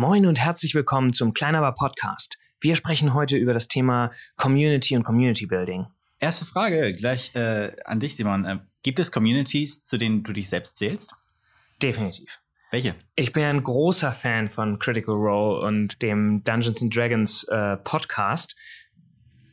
Moin 0.00 0.26
und 0.26 0.38
herzlich 0.38 0.76
willkommen 0.76 1.12
zum 1.12 1.34
Kleinaber 1.34 1.72
Podcast. 1.72 2.38
Wir 2.60 2.76
sprechen 2.76 3.14
heute 3.14 3.36
über 3.36 3.52
das 3.52 3.66
Thema 3.66 4.12
Community 4.36 4.94
und 4.94 5.02
Community 5.02 5.44
Building. 5.46 5.86
Erste 6.20 6.44
Frage 6.44 6.92
gleich 6.92 7.34
äh, 7.34 7.72
an 7.84 7.98
dich, 7.98 8.14
Simon. 8.14 8.44
Äh, 8.44 8.58
gibt 8.84 9.00
es 9.00 9.10
Communities, 9.10 9.82
zu 9.82 9.98
denen 9.98 10.22
du 10.22 10.32
dich 10.32 10.48
selbst 10.48 10.76
zählst? 10.76 11.16
Definitiv. 11.82 12.38
Welche? 12.70 12.94
Ich 13.16 13.32
bin 13.32 13.42
ein 13.42 13.60
großer 13.60 14.12
Fan 14.12 14.48
von 14.48 14.78
Critical 14.78 15.16
Role 15.16 15.66
und 15.66 16.00
dem 16.00 16.44
Dungeons 16.44 16.80
and 16.80 16.94
Dragons 16.94 17.42
äh, 17.48 17.76
Podcast. 17.78 18.54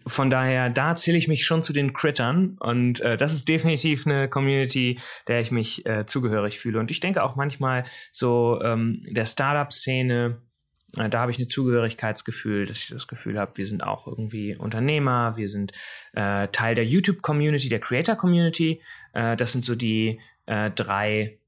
Von 0.07 0.29
daher, 0.29 0.69
da 0.69 0.95
zähle 0.95 1.17
ich 1.17 1.27
mich 1.27 1.45
schon 1.45 1.63
zu 1.63 1.73
den 1.73 1.93
Crittern 1.93 2.57
und 2.59 2.99
äh, 3.01 3.17
das 3.17 3.33
ist 3.33 3.49
definitiv 3.49 4.05
eine 4.05 4.29
Community, 4.29 4.99
der 5.27 5.41
ich 5.41 5.49
mich 5.49 5.85
äh, 5.88 6.05
zugehörig 6.05 6.59
fühle. 6.59 6.79
Und 6.79 6.91
ich 6.91 6.99
denke 6.99 7.23
auch 7.23 7.35
manchmal 7.35 7.85
so 8.11 8.61
ähm, 8.61 9.02
der 9.09 9.25
Startup-Szene, 9.25 10.38
äh, 10.97 11.09
da 11.09 11.21
habe 11.21 11.31
ich 11.31 11.39
ein 11.39 11.49
Zugehörigkeitsgefühl, 11.49 12.67
dass 12.67 12.80
ich 12.80 12.89
das 12.89 13.07
Gefühl 13.07 13.39
habe, 13.39 13.57
wir 13.57 13.66
sind 13.66 13.83
auch 13.83 14.07
irgendwie 14.07 14.55
Unternehmer, 14.55 15.38
wir 15.38 15.49
sind 15.49 15.71
äh, 16.13 16.47
Teil 16.49 16.75
der 16.75 16.85
YouTube-Community, 16.85 17.69
der 17.69 17.80
Creator-Community. 17.80 18.81
Äh, 19.13 19.35
das 19.35 19.53
sind 19.53 19.63
so 19.63 19.73
die 19.73 20.19
äh, 20.45 20.69
drei 20.69 21.39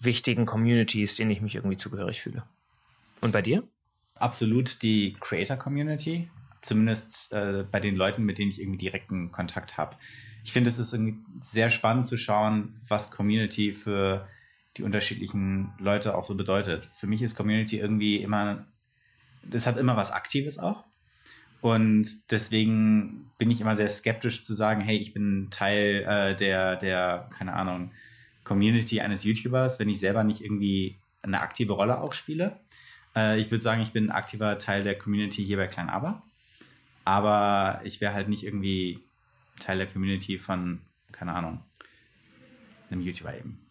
wichtigen 0.00 0.46
Communities, 0.46 1.16
denen 1.16 1.30
ich 1.30 1.40
mich 1.40 1.54
irgendwie 1.54 1.76
zugehörig 1.76 2.20
fühle. 2.20 2.44
Und 3.20 3.32
bei 3.32 3.42
dir? 3.42 3.64
Absolut 4.14 4.82
die 4.82 5.16
Creator-Community, 5.20 6.28
zumindest 6.68 7.32
äh, 7.32 7.64
bei 7.70 7.80
den 7.80 7.96
Leuten, 7.96 8.24
mit 8.24 8.38
denen 8.38 8.50
ich 8.50 8.60
irgendwie 8.60 8.78
direkten 8.78 9.32
Kontakt 9.32 9.78
habe. 9.78 9.96
Ich 10.44 10.52
finde, 10.52 10.70
es 10.70 10.78
ist 10.78 10.96
sehr 11.40 11.70
spannend 11.70 12.06
zu 12.06 12.16
schauen, 12.16 12.76
was 12.86 13.10
Community 13.10 13.72
für 13.72 14.28
die 14.76 14.82
unterschiedlichen 14.82 15.72
Leute 15.78 16.16
auch 16.16 16.24
so 16.24 16.36
bedeutet. 16.36 16.86
Für 16.86 17.06
mich 17.06 17.22
ist 17.22 17.34
Community 17.34 17.78
irgendwie 17.78 18.18
immer, 18.18 18.64
das 19.42 19.66
hat 19.66 19.78
immer 19.78 19.96
was 19.96 20.12
Aktives 20.12 20.58
auch. 20.58 20.84
Und 21.60 22.30
deswegen 22.30 23.30
bin 23.38 23.50
ich 23.50 23.60
immer 23.60 23.74
sehr 23.74 23.88
skeptisch 23.88 24.44
zu 24.44 24.54
sagen, 24.54 24.80
hey, 24.80 24.96
ich 24.96 25.12
bin 25.12 25.48
Teil 25.50 26.04
äh, 26.08 26.36
der, 26.36 26.76
der, 26.76 27.28
keine 27.36 27.54
Ahnung, 27.54 27.90
Community 28.44 29.00
eines 29.00 29.24
YouTubers, 29.24 29.80
wenn 29.80 29.88
ich 29.88 29.98
selber 29.98 30.22
nicht 30.22 30.40
irgendwie 30.40 30.98
eine 31.22 31.40
aktive 31.40 31.72
Rolle 31.72 32.00
auch 32.00 32.12
spiele. 32.12 32.60
Äh, 33.16 33.40
ich 33.40 33.50
würde 33.50 33.62
sagen, 33.62 33.82
ich 33.82 33.92
bin 33.92 34.06
ein 34.06 34.12
aktiver 34.12 34.58
Teil 34.58 34.84
der 34.84 34.96
Community 34.96 35.44
hier 35.44 35.56
bei 35.56 35.66
Klein 35.66 35.90
Aber. 35.90 36.22
Aber 37.08 37.80
ich 37.84 38.00
wäre 38.00 38.12
halt 38.12 38.28
nicht 38.28 38.44
irgendwie 38.44 39.00
Teil 39.60 39.78
der 39.78 39.86
Community 39.86 40.38
von, 40.38 40.80
keine 41.10 41.32
Ahnung, 41.32 41.62
einem 42.90 43.00
YouTuber 43.00 43.36
eben 43.36 43.68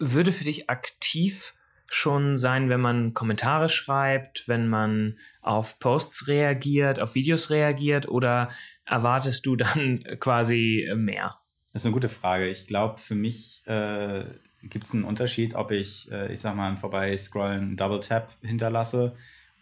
würde 0.00 0.32
für 0.32 0.44
dich 0.44 0.68
aktiv 0.68 1.54
schon 1.86 2.38
sein, 2.38 2.68
wenn 2.68 2.80
man 2.80 3.14
Kommentare 3.14 3.68
schreibt, 3.68 4.48
wenn 4.48 4.68
man 4.68 5.18
auf 5.42 5.78
Posts 5.78 6.28
reagiert, 6.28 7.00
auf 7.00 7.14
Videos 7.14 7.50
reagiert 7.50 8.08
oder 8.08 8.48
erwartest 8.84 9.44
du 9.46 9.56
dann 9.56 10.04
quasi 10.20 10.88
mehr? 10.96 11.36
Das 11.72 11.82
ist 11.82 11.86
eine 11.86 11.94
gute 11.94 12.08
Frage. 12.08 12.48
Ich 12.48 12.66
glaube, 12.66 12.98
für 12.98 13.14
mich 13.14 13.62
äh, 13.66 14.24
gibt 14.62 14.86
es 14.86 14.94
einen 14.94 15.04
Unterschied, 15.04 15.54
ob 15.54 15.70
ich, 15.70 16.10
äh, 16.10 16.32
ich 16.32 16.40
sag 16.40 16.56
mal, 16.56 16.76
vorbei 16.76 17.16
scrollen 17.16 17.60
einen 17.60 17.76
Double 17.76 18.00
Tap 18.00 18.36
hinterlasse 18.40 19.16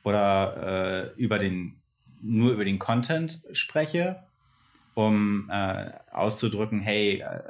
oder 0.04 1.14
äh, 1.16 1.20
über 1.20 1.38
den, 1.38 1.77
nur 2.20 2.52
über 2.52 2.64
den 2.64 2.78
Content 2.78 3.40
spreche, 3.52 4.22
um 4.94 5.48
äh, 5.50 5.90
auszudrücken, 6.10 6.80
hey, 6.80 7.20
äh, 7.20 7.40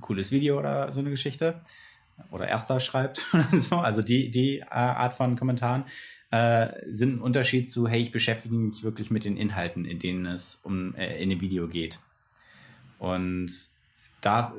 cooles 0.00 0.32
Video 0.32 0.58
oder 0.58 0.92
so 0.92 1.00
eine 1.00 1.10
Geschichte 1.10 1.60
oder 2.30 2.48
Erster 2.48 2.80
schreibt 2.80 3.22
oder 3.32 3.48
so, 3.58 3.76
also 3.76 4.02
die, 4.02 4.30
die 4.30 4.58
äh, 4.58 4.66
Art 4.70 5.14
von 5.14 5.36
Kommentaren, 5.36 5.84
äh, 6.30 6.68
sind 6.90 7.16
ein 7.16 7.20
Unterschied 7.20 7.70
zu, 7.70 7.86
hey, 7.86 8.00
ich 8.00 8.12
beschäftige 8.12 8.54
mich 8.54 8.82
wirklich 8.82 9.10
mit 9.10 9.24
den 9.24 9.36
Inhalten, 9.36 9.84
in 9.84 9.98
denen 9.98 10.26
es 10.26 10.56
um 10.62 10.94
äh, 10.96 11.22
in 11.22 11.30
dem 11.30 11.40
Video 11.40 11.68
geht. 11.68 11.98
Und 12.98 13.52
da, 14.20 14.54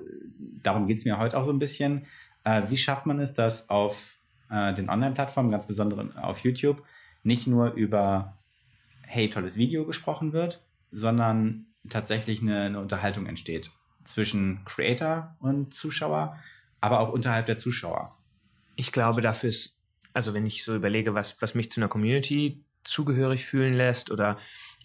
darum 0.61 0.87
geht 0.87 0.97
es 0.97 1.05
mir 1.05 1.17
heute 1.17 1.37
auch 1.37 1.43
so 1.43 1.51
ein 1.51 1.59
bisschen. 1.59 2.05
Äh, 2.43 2.63
wie 2.69 2.77
schafft 2.77 3.05
man 3.05 3.19
es, 3.19 3.33
dass 3.33 3.69
auf 3.69 4.13
den 4.47 4.91
Online-Plattformen, 4.91 5.49
ganz 5.49 5.65
besonders 5.65 6.15
auf 6.17 6.37
YouTube, 6.41 6.83
nicht 7.23 7.47
nur 7.47 7.73
über, 7.73 8.37
hey, 9.05 9.29
tolles 9.29 9.57
Video 9.57 9.85
gesprochen 9.85 10.33
wird, 10.33 10.61
sondern 10.91 11.67
tatsächlich 11.89 12.41
eine, 12.41 12.61
eine 12.61 12.79
Unterhaltung 12.79 13.25
entsteht 13.25 13.71
zwischen 14.03 14.63
Creator 14.65 15.35
und 15.39 15.73
Zuschauer 15.73 16.37
aber 16.85 16.99
auch 16.99 17.09
unterhalb 17.09 17.47
der 17.47 17.57
Zuschauer. 17.57 18.15
Ich 18.75 18.91
glaube, 18.91 19.21
dafür 19.21 19.49
ist, 19.49 19.79
also 20.13 20.35
wenn 20.35 20.45
ich 20.45 20.63
so 20.63 20.75
überlege, 20.75 21.15
was, 21.15 21.41
was 21.41 21.55
mich 21.55 21.71
zu 21.71 21.79
einer 21.79 21.87
Community 21.87 22.63
zugehörig 22.83 23.43
fühlen 23.43 23.73
lässt 23.73 24.11
oder 24.11 24.37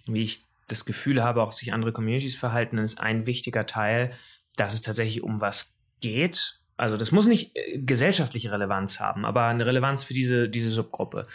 wie 0.06 0.22
ich 0.22 0.47
das 0.69 0.86
Gefühl 0.86 1.22
habe, 1.22 1.42
auch 1.42 1.53
sich 1.53 1.75
andere 1.75 1.92
Communities 1.92 2.36
verhalten, 2.36 2.76
dann 2.76 2.86
ist 2.86 2.98
ein 2.98 3.26
wichtiger 3.26 3.66
Teil, 3.66 4.12
dass 4.56 4.72
es 4.72 4.80
tatsächlich 4.80 5.22
um 5.22 5.42
was 5.42 5.76
geht. 6.00 6.60
Also 6.78 6.97
das 6.97 7.12
muss 7.12 7.26
nicht 7.26 7.54
äh, 7.54 7.78
gesellschaftliche 7.80 8.50
Relevanz 8.50 8.98
haben, 8.98 9.26
aber 9.26 9.44
eine 9.44 9.66
Relevanz 9.66 10.03
für 10.03 10.14
diese, 10.14 10.48
diese 10.48 10.70
Subgruppe. 10.70 11.26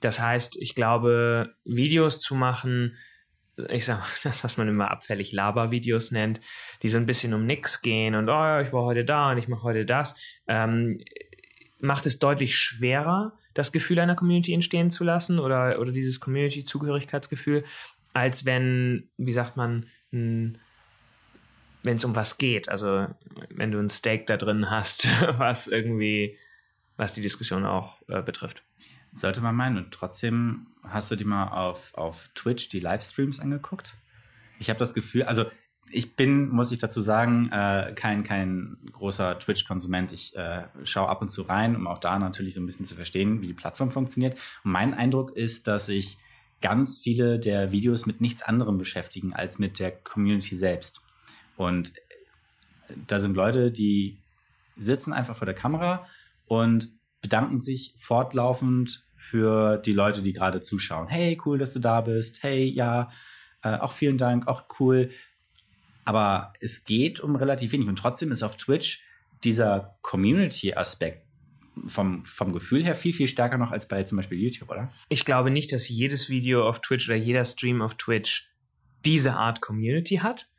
Das 0.00 0.20
heißt, 0.20 0.56
ich 0.56 0.74
glaube, 0.74 1.54
Videos 1.64 2.18
zu 2.18 2.34
machen, 2.34 2.96
ich 3.68 3.84
sag 3.84 4.00
mal, 4.00 4.06
das, 4.24 4.44
was 4.44 4.56
man 4.56 4.68
immer 4.68 4.90
abfällig 4.90 5.32
Laber-Videos 5.32 6.10
nennt, 6.10 6.40
die 6.82 6.88
so 6.88 6.98
ein 6.98 7.06
bisschen 7.06 7.34
um 7.34 7.46
nix 7.46 7.82
gehen 7.82 8.14
und 8.14 8.28
oh, 8.28 8.60
ich 8.60 8.72
war 8.72 8.84
heute 8.84 9.04
da 9.04 9.30
und 9.30 9.38
ich 9.38 9.48
mache 9.48 9.62
heute 9.62 9.84
das, 9.84 10.14
ähm, 10.46 11.02
macht 11.80 12.06
es 12.06 12.18
deutlich 12.18 12.56
schwerer, 12.56 13.32
das 13.54 13.72
Gefühl 13.72 13.98
einer 13.98 14.14
Community 14.14 14.52
entstehen 14.52 14.90
zu 14.90 15.04
lassen 15.04 15.38
oder, 15.38 15.78
oder 15.80 15.92
dieses 15.92 16.20
Community-Zugehörigkeitsgefühl, 16.20 17.64
als 18.12 18.44
wenn, 18.44 19.08
wie 19.16 19.32
sagt 19.32 19.56
man, 19.56 19.86
wenn 20.10 20.58
es 21.84 22.04
um 22.04 22.14
was 22.14 22.38
geht. 22.38 22.68
Also 22.68 23.06
wenn 23.50 23.72
du 23.72 23.78
ein 23.78 23.90
Steak 23.90 24.26
da 24.26 24.36
drin 24.36 24.70
hast, 24.70 25.08
was 25.38 25.66
irgendwie, 25.66 26.36
was 26.96 27.14
die 27.14 27.22
Diskussion 27.22 27.64
auch 27.64 27.96
äh, 28.08 28.22
betrifft. 28.22 28.62
Sollte 29.12 29.40
man 29.40 29.56
meinen. 29.56 29.76
Und 29.76 29.90
trotzdem 29.92 30.68
hast 30.82 31.10
du 31.10 31.16
dir 31.16 31.26
mal 31.26 31.48
auf, 31.48 31.94
auf 31.94 32.30
Twitch 32.34 32.68
die 32.68 32.80
Livestreams 32.80 33.40
angeguckt? 33.40 33.94
Ich 34.58 34.68
habe 34.68 34.78
das 34.78 34.94
Gefühl, 34.94 35.24
also 35.24 35.46
ich 35.92 36.14
bin, 36.14 36.48
muss 36.48 36.70
ich 36.70 36.78
dazu 36.78 37.00
sagen, 37.00 37.50
äh, 37.50 37.92
kein, 37.96 38.22
kein 38.22 38.76
großer 38.92 39.38
Twitch-Konsument. 39.38 40.12
Ich 40.12 40.36
äh, 40.36 40.64
schaue 40.84 41.08
ab 41.08 41.20
und 41.20 41.30
zu 41.30 41.42
rein, 41.42 41.74
um 41.74 41.86
auch 41.86 41.98
da 41.98 42.18
natürlich 42.18 42.54
so 42.54 42.60
ein 42.60 42.66
bisschen 42.66 42.86
zu 42.86 42.94
verstehen, 42.94 43.42
wie 43.42 43.48
die 43.48 43.54
Plattform 43.54 43.90
funktioniert. 43.90 44.38
Und 44.64 44.72
mein 44.72 44.94
Eindruck 44.94 45.36
ist, 45.36 45.66
dass 45.66 45.86
sich 45.86 46.18
ganz 46.60 46.98
viele 46.98 47.40
der 47.40 47.72
Videos 47.72 48.06
mit 48.06 48.20
nichts 48.20 48.42
anderem 48.42 48.78
beschäftigen 48.78 49.32
als 49.32 49.58
mit 49.58 49.78
der 49.78 49.90
Community 49.90 50.56
selbst. 50.56 51.00
Und 51.56 51.92
da 53.06 53.18
sind 53.18 53.34
Leute, 53.34 53.72
die 53.72 54.18
sitzen 54.76 55.12
einfach 55.12 55.36
vor 55.36 55.46
der 55.46 55.54
Kamera 55.54 56.06
und 56.46 56.88
bedanken 57.20 57.58
sich 57.58 57.94
fortlaufend 57.98 59.04
für 59.16 59.76
die 59.78 59.92
Leute, 59.92 60.22
die 60.22 60.32
gerade 60.32 60.60
zuschauen. 60.60 61.08
Hey, 61.08 61.38
cool, 61.44 61.58
dass 61.58 61.72
du 61.74 61.78
da 61.78 62.00
bist. 62.00 62.42
Hey, 62.42 62.64
ja, 62.64 63.10
äh, 63.62 63.76
auch 63.76 63.92
vielen 63.92 64.18
Dank, 64.18 64.48
auch 64.48 64.64
cool. 64.78 65.10
Aber 66.04 66.52
es 66.60 66.84
geht 66.84 67.20
um 67.20 67.36
relativ 67.36 67.72
wenig. 67.72 67.88
Und 67.88 67.96
trotzdem 67.96 68.32
ist 68.32 68.42
auf 68.42 68.56
Twitch 68.56 69.02
dieser 69.44 69.98
Community-Aspekt 70.02 71.26
vom, 71.86 72.24
vom 72.24 72.52
Gefühl 72.52 72.84
her 72.84 72.94
viel, 72.94 73.12
viel 73.12 73.28
stärker 73.28 73.58
noch 73.58 73.70
als 73.70 73.88
bei 73.88 74.02
zum 74.02 74.16
Beispiel 74.16 74.38
YouTube, 74.38 74.70
oder? 74.70 74.90
Ich 75.08 75.24
glaube 75.24 75.50
nicht, 75.50 75.72
dass 75.72 75.88
jedes 75.88 76.28
Video 76.28 76.68
auf 76.68 76.80
Twitch 76.80 77.08
oder 77.08 77.16
jeder 77.16 77.44
Stream 77.44 77.82
auf 77.82 77.94
Twitch 77.94 78.50
diese 79.04 79.34
Art 79.34 79.60
Community 79.60 80.16
hat. 80.16 80.49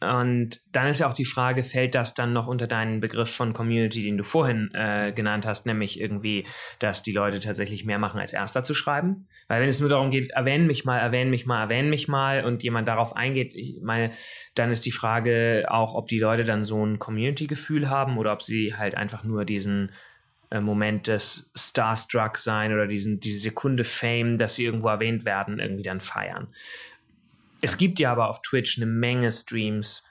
Und 0.00 0.62
dann 0.72 0.86
ist 0.86 1.00
ja 1.00 1.08
auch 1.08 1.14
die 1.14 1.26
Frage, 1.26 1.62
fällt 1.62 1.94
das 1.94 2.14
dann 2.14 2.32
noch 2.32 2.46
unter 2.46 2.66
deinen 2.66 3.00
Begriff 3.00 3.30
von 3.30 3.52
Community, 3.52 4.02
den 4.02 4.16
du 4.16 4.24
vorhin 4.24 4.70
äh, 4.72 5.12
genannt 5.14 5.44
hast, 5.46 5.66
nämlich 5.66 6.00
irgendwie, 6.00 6.46
dass 6.78 7.02
die 7.02 7.12
Leute 7.12 7.38
tatsächlich 7.38 7.84
mehr 7.84 7.98
machen, 7.98 8.18
als 8.18 8.32
Erster 8.32 8.64
zu 8.64 8.72
schreiben? 8.72 9.28
Weil 9.48 9.60
wenn 9.60 9.68
es 9.68 9.80
nur 9.80 9.90
darum 9.90 10.10
geht, 10.10 10.30
erwähnen 10.30 10.66
mich 10.66 10.86
mal, 10.86 10.98
erwähnen 10.98 11.28
mich 11.28 11.44
mal, 11.44 11.60
erwähnen 11.60 11.90
mich 11.90 12.08
mal 12.08 12.44
und 12.44 12.62
jemand 12.62 12.88
darauf 12.88 13.14
eingeht, 13.14 13.54
ich 13.54 13.78
meine, 13.82 14.10
dann 14.54 14.70
ist 14.70 14.86
die 14.86 14.92
Frage 14.92 15.66
auch, 15.68 15.94
ob 15.94 16.08
die 16.08 16.18
Leute 16.18 16.44
dann 16.44 16.64
so 16.64 16.82
ein 16.84 16.98
Community-Gefühl 16.98 17.90
haben 17.90 18.16
oder 18.16 18.32
ob 18.32 18.40
sie 18.40 18.74
halt 18.74 18.94
einfach 18.94 19.22
nur 19.22 19.44
diesen 19.44 19.92
äh, 20.50 20.60
Moment 20.60 21.06
des 21.06 21.50
Starstruck 21.54 22.36
sein 22.36 22.72
oder 22.72 22.86
diesen, 22.86 23.20
diese 23.20 23.40
Sekunde 23.40 23.84
Fame, 23.84 24.38
dass 24.38 24.56
sie 24.56 24.64
irgendwo 24.64 24.88
erwähnt 24.88 25.24
werden, 25.24 25.60
irgendwie 25.60 25.84
dann 25.84 26.00
feiern. 26.00 26.48
Es 27.62 27.76
gibt 27.76 28.00
ja 28.00 28.12
aber 28.12 28.28
auf 28.28 28.42
Twitch 28.42 28.78
eine 28.78 28.86
Menge 28.86 29.30
Streams, 29.32 30.04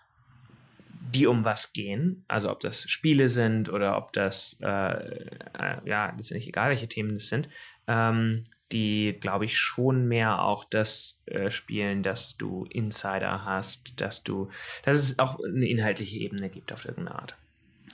die 1.13 1.28
um 1.28 1.44
was 1.44 1.74
gehen. 1.74 2.24
Also 2.28 2.51
ob 2.51 2.60
das 2.60 2.90
Spiele 2.90 3.30
sind 3.30 3.69
oder 3.69 3.98
ob 3.98 4.13
das, 4.13 4.60
äh, 4.62 4.68
äh, 4.68 5.78
ja, 5.86 6.13
letztendlich 6.16 6.48
egal, 6.48 6.69
welche 6.69 6.88
Themen 6.88 7.16
das 7.16 7.28
sind, 7.28 7.50
ähm, 7.88 8.44
die, 8.72 9.18
glaube 9.19 9.46
ich, 9.46 9.57
schon 9.57 10.07
mehr 10.07 10.44
auch 10.44 10.63
das 10.63 11.24
äh, 11.25 11.50
spielen, 11.50 12.04
dass 12.04 12.38
du 12.38 12.66
Insider 12.66 13.44
hast, 13.44 14.00
dass 14.00 14.24
du, 14.24 14.50
dass 14.84 14.98
es 14.98 15.18
auch 15.18 15.40
eine 15.44 15.68
inhaltliche 15.68 16.19
Ebene 16.19 16.50
gibt 16.50 16.72
auf 16.72 16.86
irgendeine 16.86 17.18
Art. 17.18 17.36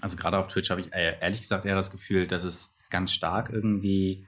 Also 0.01 0.17
gerade 0.17 0.37
auf 0.37 0.47
Twitch 0.47 0.69
habe 0.69 0.81
ich 0.81 0.89
ehrlich 0.91 1.39
gesagt 1.39 1.65
eher 1.65 1.75
das 1.75 1.91
Gefühl, 1.91 2.27
dass 2.27 2.43
es 2.43 2.75
ganz 2.89 3.13
stark 3.13 3.49
irgendwie 3.49 4.27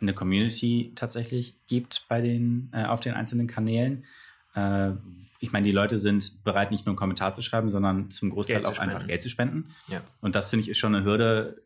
eine 0.00 0.12
Community 0.12 0.92
tatsächlich 0.94 1.56
gibt 1.66 2.06
bei 2.08 2.20
den, 2.20 2.70
äh, 2.72 2.84
auf 2.84 3.00
den 3.00 3.14
einzelnen 3.14 3.46
Kanälen. 3.46 4.04
Äh, 4.54 4.92
ich 5.40 5.52
meine, 5.52 5.66
die 5.66 5.72
Leute 5.72 5.98
sind 5.98 6.42
bereit, 6.42 6.70
nicht 6.70 6.86
nur 6.86 6.92
einen 6.92 6.98
Kommentar 6.98 7.34
zu 7.34 7.42
schreiben, 7.42 7.68
sondern 7.68 8.10
zum 8.10 8.30
Großteil 8.30 8.62
Geld 8.62 8.66
auch 8.66 8.78
einfach 8.78 9.06
Geld 9.06 9.20
zu 9.20 9.28
spenden. 9.28 9.70
Ja. 9.88 10.00
Und 10.20 10.34
das 10.34 10.50
finde 10.50 10.62
ich 10.62 10.70
ist 10.70 10.78
schon 10.78 10.94
eine 10.94 11.04
Hürde, 11.04 11.62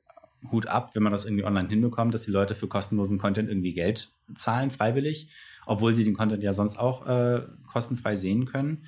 Hut 0.50 0.67
ab, 0.67 0.94
wenn 0.94 1.02
man 1.02 1.12
das 1.12 1.25
irgendwie 1.25 1.44
online 1.44 1.69
hinbekommt, 1.69 2.14
dass 2.14 2.25
die 2.25 2.31
Leute 2.31 2.55
für 2.55 2.69
kostenlosen 2.69 3.19
Content 3.19 3.49
irgendwie 3.49 3.75
Geld 3.75 4.11
zahlen, 4.35 4.70
freiwillig, 4.70 5.29
obwohl 5.67 5.93
sie 5.93 6.05
den 6.05 6.14
Content 6.14 6.43
ja 6.43 6.55
sonst 6.55 6.79
auch 6.79 7.06
äh, 7.06 7.43
kostenfrei 7.67 8.17
sehen 8.17 8.46
können. 8.46 8.87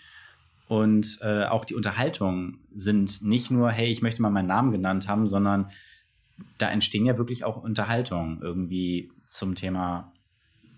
Und 0.69 1.19
äh, 1.23 1.47
auch 1.47 1.65
die 1.65 1.75
Unterhaltungen 1.75 2.61
sind 2.73 3.23
nicht 3.23 3.51
nur, 3.51 3.71
hey, 3.71 3.91
ich 3.91 4.03
möchte 4.03 4.23
mal 4.23 4.31
meinen 4.31 4.47
Namen 4.47 4.71
genannt 4.71 5.09
haben, 5.09 5.27
sondern 5.27 5.71
da 6.59 6.71
entstehen 6.71 7.05
ja 7.05 7.19
wirklich 7.19 7.45
auch 7.45 7.57
Unterhaltungen 7.57 8.41
irgendwie 8.41 9.11
zum 9.27 9.57
Thema, 9.57 10.13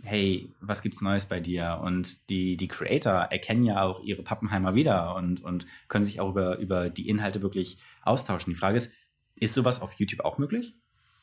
hey, 0.02 0.52
was 0.60 0.82
gibt's 0.82 1.00
Neues 1.00 1.26
bei 1.26 1.40
dir? 1.40 1.80
Und 1.82 2.28
die, 2.28 2.56
die 2.56 2.68
Creator 2.68 3.12
erkennen 3.12 3.64
ja 3.64 3.82
auch 3.82 4.02
ihre 4.02 4.22
Pappenheimer 4.22 4.74
wieder 4.74 5.14
und, 5.14 5.42
und 5.42 5.66
können 5.88 6.04
sich 6.04 6.20
auch 6.20 6.30
über, 6.30 6.58
über 6.58 6.90
die 6.90 7.08
Inhalte 7.08 7.42
wirklich 7.42 7.78
austauschen. 8.02 8.52
Die 8.52 8.58
Frage 8.58 8.76
ist, 8.76 8.92
ist 9.38 9.54
sowas 9.54 9.80
auf 9.80 9.92
YouTube 9.94 10.24
auch 10.24 10.38
möglich? 10.38 10.74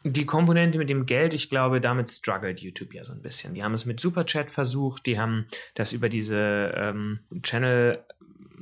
Die 0.04 0.26
Komponente 0.26 0.78
mit 0.78 0.90
dem 0.90 1.06
Geld, 1.06 1.34
ich 1.34 1.50
glaube, 1.50 1.82
damit 1.82 2.10
struggelt 2.10 2.62
YouTube 2.62 2.94
ja 2.94 3.04
so 3.04 3.12
ein 3.12 3.22
bisschen. 3.22 3.54
Die 3.54 3.64
haben 3.64 3.74
es 3.74 3.86
mit 3.86 4.00
Superchat 4.00 4.50
versucht, 4.50 5.06
die 5.06 5.20
haben 5.20 5.46
das 5.74 5.92
über 5.92 6.08
diese 6.08 6.74
ähm, 6.74 7.20
Channel 7.44 8.04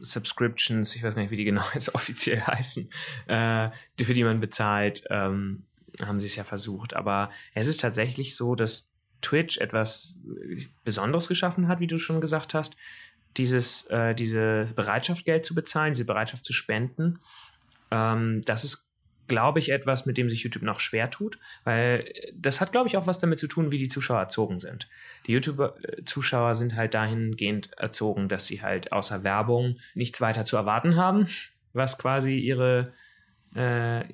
Subscriptions, 0.01 0.95
ich 0.95 1.03
weiß 1.03 1.13
gar 1.13 1.21
nicht, 1.21 1.31
wie 1.31 1.37
die 1.37 1.43
genau 1.43 1.63
jetzt 1.75 1.93
offiziell 1.93 2.41
heißen, 2.41 2.89
äh, 3.27 3.69
für 4.01 4.13
die 4.15 4.23
man 4.23 4.39
bezahlt, 4.39 5.03
ähm, 5.11 5.63
haben 6.01 6.19
sie 6.19 6.25
es 6.25 6.35
ja 6.35 6.43
versucht. 6.43 6.95
Aber 6.95 7.29
es 7.53 7.67
ist 7.67 7.81
tatsächlich 7.81 8.35
so, 8.35 8.55
dass 8.55 8.91
Twitch 9.21 9.57
etwas 9.57 10.15
Besonderes 10.83 11.27
geschaffen 11.27 11.67
hat, 11.67 11.79
wie 11.79 11.87
du 11.87 11.97
schon 11.99 12.21
gesagt 12.21 12.53
hast. 12.53 12.75
Dieses, 13.37 13.85
äh, 13.87 14.15
diese 14.15 14.67
Bereitschaft, 14.75 15.25
Geld 15.25 15.45
zu 15.45 15.53
bezahlen, 15.53 15.93
diese 15.93 16.05
Bereitschaft 16.05 16.45
zu 16.45 16.53
spenden. 16.53 17.19
Ähm, 17.91 18.41
das 18.45 18.63
ist 18.63 18.87
glaube 19.27 19.59
ich, 19.59 19.71
etwas, 19.71 20.05
mit 20.05 20.17
dem 20.17 20.29
sich 20.29 20.43
YouTube 20.43 20.63
noch 20.63 20.79
schwer 20.79 21.09
tut, 21.09 21.37
weil 21.63 22.11
das 22.33 22.61
hat, 22.61 22.71
glaube 22.71 22.87
ich, 22.87 22.97
auch 22.97 23.07
was 23.07 23.19
damit 23.19 23.39
zu 23.39 23.47
tun, 23.47 23.71
wie 23.71 23.77
die 23.77 23.89
Zuschauer 23.89 24.19
erzogen 24.19 24.59
sind. 24.59 24.87
Die 25.27 25.33
YouTube-Zuschauer 25.33 26.55
sind 26.55 26.75
halt 26.75 26.93
dahingehend 26.93 27.73
erzogen, 27.73 28.29
dass 28.29 28.45
sie 28.45 28.61
halt 28.61 28.91
außer 28.91 29.23
Werbung 29.23 29.77
nichts 29.93 30.21
weiter 30.21 30.45
zu 30.45 30.55
erwarten 30.55 30.95
haben, 30.95 31.27
was 31.73 31.97
quasi 31.97 32.37
ihre 32.37 32.93
äh, 33.53 34.05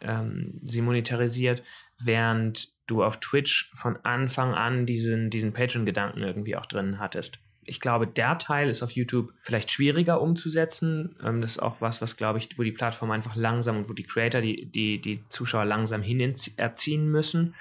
ähm, 0.00 0.54
sie 0.62 0.82
monetarisiert, 0.82 1.62
während 2.00 2.68
du 2.86 3.02
auf 3.02 3.18
Twitch 3.20 3.70
von 3.74 3.96
Anfang 4.04 4.54
an 4.54 4.86
diesen, 4.86 5.30
diesen 5.30 5.52
Patreon-Gedanken 5.52 6.22
irgendwie 6.22 6.56
auch 6.56 6.66
drin 6.66 6.98
hattest 6.98 7.38
ich 7.66 7.80
glaube, 7.80 8.06
der 8.06 8.38
Teil 8.38 8.68
ist 8.68 8.82
auf 8.82 8.92
YouTube 8.92 9.32
vielleicht 9.42 9.70
schwieriger 9.70 10.20
umzusetzen. 10.20 11.16
Ähm, 11.22 11.40
das 11.40 11.52
ist 11.52 11.58
auch 11.62 11.80
was, 11.80 12.00
was, 12.00 12.16
glaube 12.16 12.38
ich, 12.38 12.58
wo 12.58 12.62
die 12.62 12.72
Plattform 12.72 13.10
einfach 13.10 13.36
langsam 13.36 13.78
und 13.78 13.88
wo 13.88 13.92
die 13.92 14.04
Creator 14.04 14.40
die, 14.40 14.66
die, 14.66 15.00
die 15.00 15.22
Zuschauer 15.28 15.64
langsam 15.64 16.02
hin 16.02 16.34
erziehen 16.56 17.10
müssen. 17.10 17.54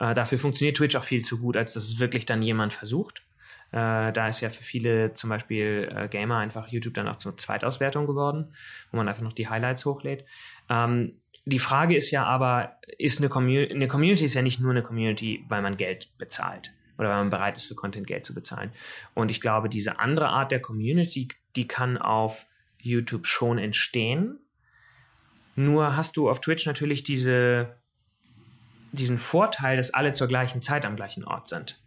Äh, 0.00 0.14
dafür 0.14 0.38
funktioniert 0.38 0.76
Twitch 0.76 0.96
auch 0.96 1.04
viel 1.04 1.22
zu 1.22 1.38
gut, 1.38 1.56
als 1.56 1.74
dass 1.74 1.84
es 1.84 1.98
wirklich 1.98 2.26
dann 2.26 2.42
jemand 2.42 2.72
versucht. 2.72 3.22
Äh, 3.70 4.12
da 4.12 4.28
ist 4.28 4.40
ja 4.40 4.50
für 4.50 4.64
viele 4.64 5.14
zum 5.14 5.30
Beispiel 5.30 5.92
äh, 5.94 6.08
Gamer 6.08 6.38
einfach 6.38 6.68
YouTube 6.68 6.94
dann 6.94 7.08
auch 7.08 7.16
zur 7.16 7.36
Zweitauswertung 7.36 8.06
geworden, 8.06 8.54
wo 8.90 8.96
man 8.96 9.08
einfach 9.08 9.22
noch 9.22 9.32
die 9.32 9.48
Highlights 9.48 9.84
hochlädt. 9.84 10.24
Ähm, 10.70 11.20
die 11.44 11.58
Frage 11.58 11.96
ist 11.96 12.10
ja 12.10 12.24
aber, 12.24 12.76
ist 12.98 13.20
eine, 13.20 13.28
Community, 13.28 13.74
eine 13.74 13.88
Community 13.88 14.24
ist 14.24 14.34
ja 14.34 14.42
nicht 14.42 14.60
nur 14.60 14.70
eine 14.70 14.82
Community, 14.82 15.44
weil 15.48 15.62
man 15.62 15.76
Geld 15.76 16.16
bezahlt 16.18 16.72
oder 16.98 17.08
weil 17.10 17.18
man 17.18 17.30
bereit 17.30 17.56
ist, 17.56 17.66
für 17.66 17.74
Content 17.74 18.06
Geld 18.06 18.26
zu 18.26 18.34
bezahlen. 18.34 18.72
Und 19.14 19.30
ich 19.30 19.40
glaube, 19.40 19.68
diese 19.68 19.98
andere 19.98 20.28
Art 20.28 20.50
der 20.50 20.60
Community, 20.60 21.28
die 21.56 21.68
kann 21.68 21.96
auf 21.96 22.46
YouTube 22.78 23.26
schon 23.26 23.58
entstehen. 23.58 24.38
Nur 25.56 25.96
hast 25.96 26.16
du 26.16 26.28
auf 26.28 26.40
Twitch 26.40 26.66
natürlich 26.66 27.02
diese, 27.02 27.76
diesen 28.92 29.18
Vorteil, 29.18 29.76
dass 29.76 29.92
alle 29.92 30.12
zur 30.12 30.28
gleichen 30.28 30.60
Zeit 30.62 30.84
am 30.84 30.96
gleichen 30.96 31.24
Ort 31.24 31.48
sind. 31.48 31.80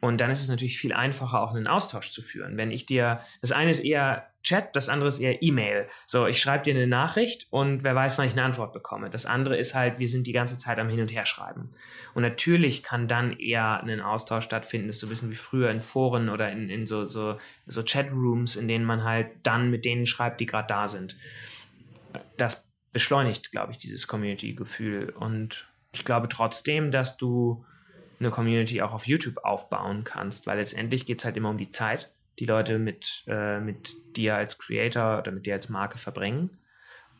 Und 0.00 0.20
dann 0.20 0.30
ist 0.30 0.40
es 0.40 0.48
natürlich 0.48 0.78
viel 0.78 0.92
einfacher, 0.92 1.42
auch 1.42 1.54
einen 1.54 1.66
Austausch 1.66 2.10
zu 2.10 2.22
führen. 2.22 2.56
Wenn 2.56 2.70
ich 2.70 2.86
dir, 2.86 3.20
das 3.42 3.52
eine 3.52 3.70
ist 3.70 3.80
eher 3.80 4.30
Chat, 4.42 4.74
das 4.74 4.88
andere 4.88 5.10
ist 5.10 5.20
eher 5.20 5.42
E-Mail. 5.42 5.86
So, 6.06 6.26
ich 6.26 6.40
schreibe 6.40 6.64
dir 6.64 6.74
eine 6.74 6.86
Nachricht 6.86 7.46
und 7.50 7.84
wer 7.84 7.94
weiß, 7.94 8.16
wann 8.16 8.26
ich 8.26 8.32
eine 8.32 8.42
Antwort 8.42 8.72
bekomme. 8.72 9.10
Das 9.10 9.26
andere 9.26 9.58
ist 9.58 9.74
halt, 9.74 9.98
wir 9.98 10.08
sind 10.08 10.26
die 10.26 10.32
ganze 10.32 10.56
Zeit 10.56 10.78
am 10.78 10.88
Hin 10.88 11.02
und 11.02 11.12
Her 11.12 11.26
schreiben. 11.26 11.68
Und 12.14 12.22
natürlich 12.22 12.82
kann 12.82 13.08
dann 13.08 13.38
eher 13.38 13.82
ein 13.82 14.00
Austausch 14.00 14.44
stattfinden, 14.44 14.86
das 14.86 15.00
so 15.00 15.10
wissen 15.10 15.30
wie 15.30 15.34
früher 15.34 15.70
in 15.70 15.82
Foren 15.82 16.30
oder 16.30 16.50
in, 16.50 16.70
in 16.70 16.86
so, 16.86 17.06
so, 17.06 17.38
so 17.66 17.82
Chatrooms, 17.82 18.56
in 18.56 18.68
denen 18.68 18.86
man 18.86 19.04
halt 19.04 19.28
dann 19.42 19.70
mit 19.70 19.84
denen 19.84 20.06
schreibt, 20.06 20.40
die 20.40 20.46
gerade 20.46 20.68
da 20.68 20.88
sind. 20.88 21.16
Das 22.38 22.66
beschleunigt, 22.92 23.52
glaube 23.52 23.72
ich, 23.72 23.78
dieses 23.78 24.06
Community-Gefühl. 24.06 25.10
Und 25.10 25.68
ich 25.92 26.06
glaube 26.06 26.28
trotzdem, 26.28 26.90
dass 26.90 27.18
du 27.18 27.64
eine 28.20 28.30
Community 28.30 28.82
auch 28.82 28.92
auf 28.92 29.06
YouTube 29.06 29.38
aufbauen 29.44 30.04
kannst, 30.04 30.46
weil 30.46 30.58
letztendlich 30.58 31.06
geht 31.06 31.18
es 31.18 31.24
halt 31.24 31.36
immer 31.36 31.50
um 31.50 31.58
die 31.58 31.70
Zeit, 31.70 32.10
die 32.38 32.46
Leute 32.46 32.78
mit, 32.78 33.24
äh, 33.26 33.60
mit 33.60 33.96
dir 34.16 34.36
als 34.36 34.58
Creator 34.58 35.18
oder 35.18 35.32
mit 35.32 35.46
dir 35.46 35.54
als 35.54 35.68
Marke 35.68 35.98
verbringen. 35.98 36.50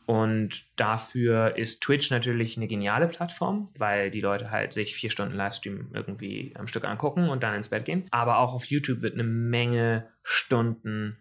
Und 0.06 0.64
dafür 0.74 1.56
ist 1.56 1.82
Twitch 1.82 2.10
natürlich 2.10 2.56
eine 2.56 2.66
geniale 2.66 3.06
Plattform, 3.06 3.66
weil 3.78 4.10
die 4.10 4.20
Leute 4.20 4.50
halt 4.50 4.72
sich 4.72 4.94
vier 4.94 5.10
Stunden 5.10 5.36
Livestream 5.36 5.90
irgendwie 5.92 6.52
am 6.58 6.66
Stück 6.66 6.84
angucken 6.84 7.28
und 7.28 7.42
dann 7.44 7.54
ins 7.54 7.68
Bett 7.68 7.84
gehen. 7.84 8.06
Aber 8.10 8.38
auch 8.38 8.52
auf 8.52 8.64
YouTube 8.64 9.02
wird 9.02 9.14
eine 9.14 9.22
Menge 9.22 10.08
Stunden 10.24 11.16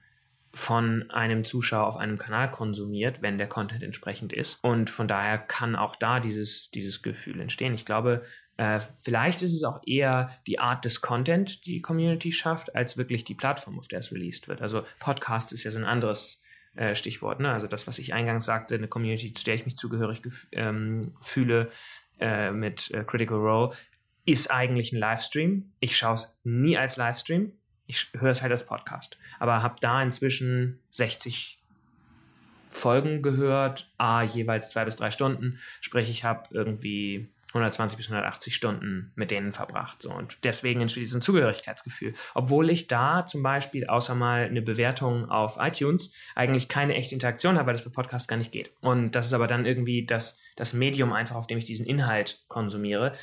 von 0.54 1.10
einem 1.12 1.44
Zuschauer 1.44 1.88
auf 1.88 1.98
einem 1.98 2.18
Kanal 2.18 2.50
konsumiert, 2.50 3.22
wenn 3.22 3.38
der 3.38 3.48
Content 3.48 3.84
entsprechend 3.84 4.34
ist. 4.34 4.60
Und 4.64 4.90
von 4.90 5.08
daher 5.08 5.38
kann 5.38 5.76
auch 5.76 5.96
da 5.96 6.20
dieses, 6.20 6.72
dieses 6.72 7.02
Gefühl 7.02 7.40
entstehen. 7.40 7.74
Ich 7.74 7.86
glaube, 7.86 8.24
äh, 8.58 8.80
vielleicht 9.04 9.42
ist 9.42 9.54
es 9.54 9.64
auch 9.64 9.82
eher 9.86 10.32
die 10.48 10.60
Art 10.60 10.86
des 10.86 11.02
Content, 11.02 11.66
die 11.66 11.74
die 11.74 11.82
Community 11.82 12.32
schafft, 12.32 12.76
als 12.76 12.98
wirklich 12.98 13.24
die 13.24 13.36
Plattform, 13.36 13.78
auf 13.78 13.88
der 13.88 14.00
es 14.00 14.12
released 14.12 14.48
wird. 14.48 14.62
Also 14.62 14.84
Podcast 15.00 15.54
ist 15.54 15.64
ja 15.64 15.72
so 15.72 15.78
ein 15.78 15.86
anderes 15.86 16.42
äh, 16.76 16.96
Stichwort. 16.96 17.40
Ne? 17.40 17.52
Also 17.52 17.68
das, 17.68 17.88
was 17.88 18.00
ich 18.00 18.14
eingangs 18.14 18.46
sagte, 18.46 18.76
eine 18.76 18.88
Community, 18.88 19.34
zu 19.34 19.44
der 19.44 19.56
ich 19.56 19.66
mich 19.66 19.78
zugehörig 19.78 20.22
ähm, 20.52 21.16
fühle 21.22 21.70
äh, 22.20 22.52
mit 22.52 22.92
äh, 22.92 23.04
Critical 23.04 23.38
Role, 23.38 23.76
ist 24.26 24.52
eigentlich 24.52 24.94
ein 24.94 25.00
Livestream. 25.00 25.74
Ich 25.80 25.98
schaue 25.98 26.16
es 26.16 26.40
nie 26.44 26.78
als 26.78 26.98
Livestream. 26.98 27.54
Ich 27.90 28.12
höre 28.20 28.30
es 28.30 28.44
halt 28.44 28.52
als 28.52 28.68
Podcast. 28.68 29.18
Aber 29.40 29.64
habe 29.64 29.78
da 29.82 30.02
inzwischen 30.04 30.80
60 30.92 31.58
Folgen 32.70 33.24
gehört, 33.24 33.90
a 33.98 34.22
jeweils 34.22 34.70
zwei 34.70 34.86
bis 34.86 34.96
drei 34.96 35.10
Stunden. 35.10 35.60
Sprich, 35.82 36.08
ich 36.08 36.24
habe 36.24 36.44
irgendwie 36.52 37.28
120 37.48 37.98
bis 37.98 38.06
180 38.06 38.54
Stunden 38.54 39.12
mit 39.16 39.32
denen 39.32 39.54
verbracht. 39.54 40.04
So. 40.04 40.12
Und 40.12 40.38
deswegen 40.44 40.82
entsteht 40.82 41.02
dieses 41.02 41.24
Zugehörigkeitsgefühl. 41.24 42.14
Obwohl 42.36 42.70
ich 42.70 42.86
da 42.86 43.26
zum 43.26 43.42
Beispiel 43.42 43.88
außer 43.88 44.14
mal 44.14 44.44
eine 44.44 44.62
Bewertung 44.62 45.28
auf 45.32 45.58
iTunes 45.60 46.14
eigentlich 46.36 46.68
keine 46.68 46.94
echte 46.94 47.16
Interaktion 47.16 47.58
habe, 47.58 47.68
weil 47.68 47.74
das 47.74 47.84
bei 47.84 47.90
Podcast 47.90 48.28
gar 48.28 48.38
nicht 48.38 48.52
geht. 48.52 48.72
Und 48.82 49.16
das 49.16 49.26
ist 49.26 49.34
aber 49.34 49.48
dann 49.48 49.66
irgendwie 49.66 50.06
das, 50.06 50.40
das 50.58 50.74
Medium 50.74 51.12
einfach, 51.12 51.38
auf 51.38 51.48
dem 51.48 51.58
ich 51.58 51.66
diesen 51.66 51.88
Inhalt 51.88 52.44
konsumiere 52.50 53.14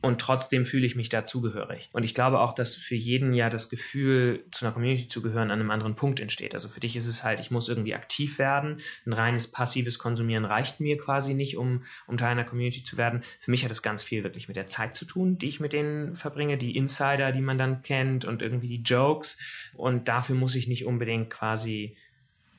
und 0.00 0.20
trotzdem 0.20 0.64
fühle 0.64 0.86
ich 0.86 0.94
mich 0.94 1.08
dazugehörig. 1.08 1.90
Und 1.92 2.04
ich 2.04 2.14
glaube 2.14 2.38
auch, 2.38 2.54
dass 2.54 2.76
für 2.76 2.94
jeden 2.94 3.34
ja 3.34 3.50
das 3.50 3.68
Gefühl, 3.68 4.44
zu 4.52 4.64
einer 4.64 4.72
Community 4.72 5.08
zu 5.08 5.22
gehören, 5.22 5.50
an 5.50 5.58
einem 5.58 5.72
anderen 5.72 5.96
Punkt 5.96 6.20
entsteht. 6.20 6.54
Also 6.54 6.68
für 6.68 6.78
dich 6.78 6.94
ist 6.94 7.08
es 7.08 7.24
halt, 7.24 7.40
ich 7.40 7.50
muss 7.50 7.68
irgendwie 7.68 7.96
aktiv 7.96 8.38
werden. 8.38 8.80
Ein 9.06 9.12
reines 9.12 9.50
passives 9.50 9.98
Konsumieren 9.98 10.44
reicht 10.44 10.78
mir 10.78 10.98
quasi 10.98 11.34
nicht, 11.34 11.56
um, 11.56 11.82
um 12.06 12.16
Teil 12.16 12.30
einer 12.30 12.44
Community 12.44 12.84
zu 12.84 12.96
werden. 12.96 13.24
Für 13.40 13.50
mich 13.50 13.64
hat 13.64 13.72
es 13.72 13.82
ganz 13.82 14.04
viel 14.04 14.22
wirklich 14.22 14.46
mit 14.46 14.56
der 14.56 14.68
Zeit 14.68 14.94
zu 14.94 15.04
tun, 15.04 15.36
die 15.36 15.48
ich 15.48 15.58
mit 15.58 15.72
denen 15.72 16.14
verbringe, 16.14 16.56
die 16.58 16.76
Insider, 16.76 17.32
die 17.32 17.40
man 17.40 17.58
dann 17.58 17.82
kennt 17.82 18.24
und 18.24 18.40
irgendwie 18.40 18.68
die 18.68 18.82
Jokes. 18.82 19.36
Und 19.74 20.06
dafür 20.06 20.36
muss 20.36 20.54
ich 20.54 20.68
nicht 20.68 20.86
unbedingt 20.86 21.28
quasi 21.28 21.96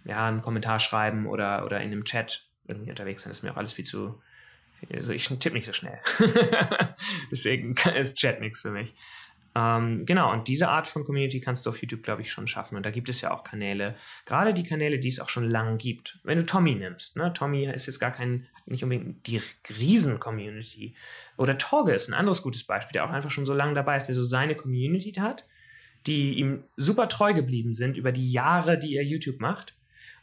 ja, 0.03 0.27
einen 0.27 0.41
Kommentar 0.41 0.81
schreiben 0.81 1.25
oder, 1.25 1.65
oder 1.65 1.79
in 1.79 1.93
einem 1.93 2.03
Chat 2.03 2.46
irgendwie 2.67 2.89
unterwegs 2.89 3.24
sein. 3.24 3.31
Das 3.31 3.39
ist 3.39 3.43
mir 3.43 3.51
auch 3.53 3.58
alles 3.58 3.74
viel 3.74 3.86
zu, 3.86 4.22
also 4.94 5.14
ich 5.14 5.28
tippe 5.28 5.56
nicht 5.56 5.66
so 5.66 5.74
schnell. 5.74 6.00
Deswegen 7.32 7.76
ist 7.96 8.18
Chat 8.18 8.40
nichts 8.40 8.62
für 8.62 8.72
mich. 8.72 8.94
Ähm, 9.56 10.06
genau, 10.06 10.32
und 10.32 10.48
diese 10.48 10.70
Art 10.70 10.88
von 10.88 11.04
Community 11.04 11.40
kannst 11.40 11.66
du 11.66 11.72
auf 11.72 11.82
YouTube, 11.82 12.04
glaube 12.04 12.22
ich, 12.22 12.32
schon 12.32 12.48
schaffen. 12.48 12.76
Und 12.76 12.86
da 12.86 12.92
gibt 12.92 13.10
es 13.10 13.22
ja 13.22 13.32
auch 13.32 13.44
Kanäle, 13.44 13.96
gerade 14.26 14.54
die 14.54 14.64
Kanäle, 14.64 15.00
die 15.00 15.08
es 15.08 15.20
auch 15.20 15.30
schon 15.30 15.50
lange 15.50 15.78
gibt. 15.78 16.20
Wenn 16.24 16.38
du 16.38 16.46
Tommy 16.46 16.76
nimmst, 16.76 17.18
ne? 17.18 17.34
Tommy 17.34 17.66
ist 17.66 17.88
jetzt 17.88 18.00
gar 18.00 18.12
kein, 18.12 18.48
nicht 18.66 18.84
unbedingt 18.84 19.26
die 19.28 19.42
Riesen-Community. 19.70 20.96
Oder 21.38 21.58
Torge 21.58 21.94
ist 21.94 22.10
ein 22.10 22.14
anderes 22.14 22.44
gutes 22.44 22.64
Beispiel, 22.64 22.94
der 22.94 23.06
auch 23.06 23.10
einfach 23.10 23.32
schon 23.32 23.46
so 23.46 23.54
lange 23.54 23.74
dabei 23.74 23.98
ist, 23.98 24.06
der 24.06 24.16
so 24.16 24.24
seine 24.24 24.56
Community 24.56 25.12
hat, 25.14 25.46
die 26.06 26.34
ihm 26.34 26.64
super 26.78 27.10
treu 27.10 27.34
geblieben 27.34 27.74
sind 27.74 27.98
über 27.98 28.12
die 28.12 28.32
Jahre, 28.32 28.78
die 28.78 28.96
er 28.96 29.04
YouTube 29.04 29.42
macht. 29.42 29.76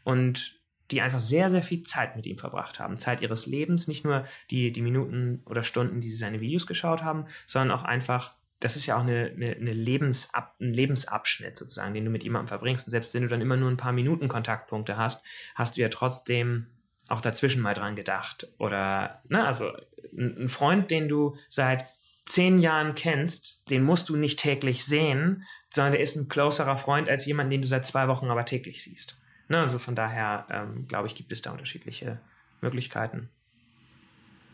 Und 0.04 0.55
die 0.90 1.00
einfach 1.00 1.18
sehr, 1.18 1.50
sehr 1.50 1.62
viel 1.62 1.82
Zeit 1.82 2.16
mit 2.16 2.26
ihm 2.26 2.38
verbracht 2.38 2.78
haben. 2.78 2.96
Zeit 2.96 3.20
ihres 3.20 3.46
Lebens, 3.46 3.88
nicht 3.88 4.04
nur 4.04 4.24
die, 4.50 4.72
die 4.72 4.82
Minuten 4.82 5.42
oder 5.46 5.62
Stunden, 5.62 6.00
die 6.00 6.10
sie 6.10 6.16
seine 6.16 6.40
Videos 6.40 6.66
geschaut 6.66 7.02
haben, 7.02 7.26
sondern 7.46 7.76
auch 7.76 7.84
einfach, 7.84 8.34
das 8.60 8.76
ist 8.76 8.86
ja 8.86 8.96
auch 8.96 9.02
eine, 9.02 9.32
eine, 9.34 9.56
eine 9.56 9.72
Lebensab, 9.72 10.54
ein 10.60 10.72
Lebensabschnitt 10.72 11.58
sozusagen, 11.58 11.94
den 11.94 12.04
du 12.04 12.10
mit 12.10 12.22
jemandem 12.22 12.48
verbringst. 12.48 12.86
Und 12.86 12.92
selbst 12.92 13.14
wenn 13.14 13.22
du 13.22 13.28
dann 13.28 13.40
immer 13.40 13.56
nur 13.56 13.70
ein 13.70 13.76
paar 13.76 13.92
Minuten 13.92 14.28
Kontaktpunkte 14.28 14.96
hast, 14.96 15.24
hast 15.54 15.76
du 15.76 15.80
ja 15.80 15.88
trotzdem 15.88 16.66
auch 17.08 17.20
dazwischen 17.20 17.62
mal 17.62 17.74
dran 17.74 17.96
gedacht. 17.96 18.48
Oder, 18.58 19.22
ne, 19.28 19.44
also 19.44 19.72
ein 20.16 20.48
Freund, 20.48 20.90
den 20.90 21.08
du 21.08 21.36
seit 21.48 21.86
zehn 22.24 22.58
Jahren 22.58 22.94
kennst, 22.94 23.62
den 23.70 23.82
musst 23.82 24.08
du 24.08 24.16
nicht 24.16 24.40
täglich 24.40 24.84
sehen, 24.84 25.44
sondern 25.70 25.92
der 25.92 26.00
ist 26.02 26.16
ein 26.16 26.28
closerer 26.28 26.76
Freund 26.76 27.08
als 27.08 27.24
jemand, 27.24 27.52
den 27.52 27.62
du 27.62 27.68
seit 27.68 27.86
zwei 27.86 28.08
Wochen 28.08 28.30
aber 28.30 28.44
täglich 28.44 28.82
siehst. 28.82 29.16
Ne, 29.48 29.60
also 29.60 29.78
von 29.78 29.94
daher, 29.94 30.46
ähm, 30.50 30.88
glaube 30.88 31.06
ich, 31.06 31.14
gibt 31.14 31.30
es 31.32 31.42
da 31.42 31.52
unterschiedliche 31.52 32.18
Möglichkeiten. 32.60 33.28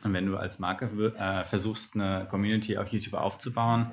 Und 0.04 0.12
wenn 0.12 0.26
du 0.26 0.36
als 0.36 0.58
Marke 0.58 0.86
äh, 1.16 1.44
versuchst, 1.44 1.94
eine 1.94 2.26
Community 2.30 2.76
auf 2.76 2.88
YouTube 2.88 3.14
aufzubauen, 3.14 3.92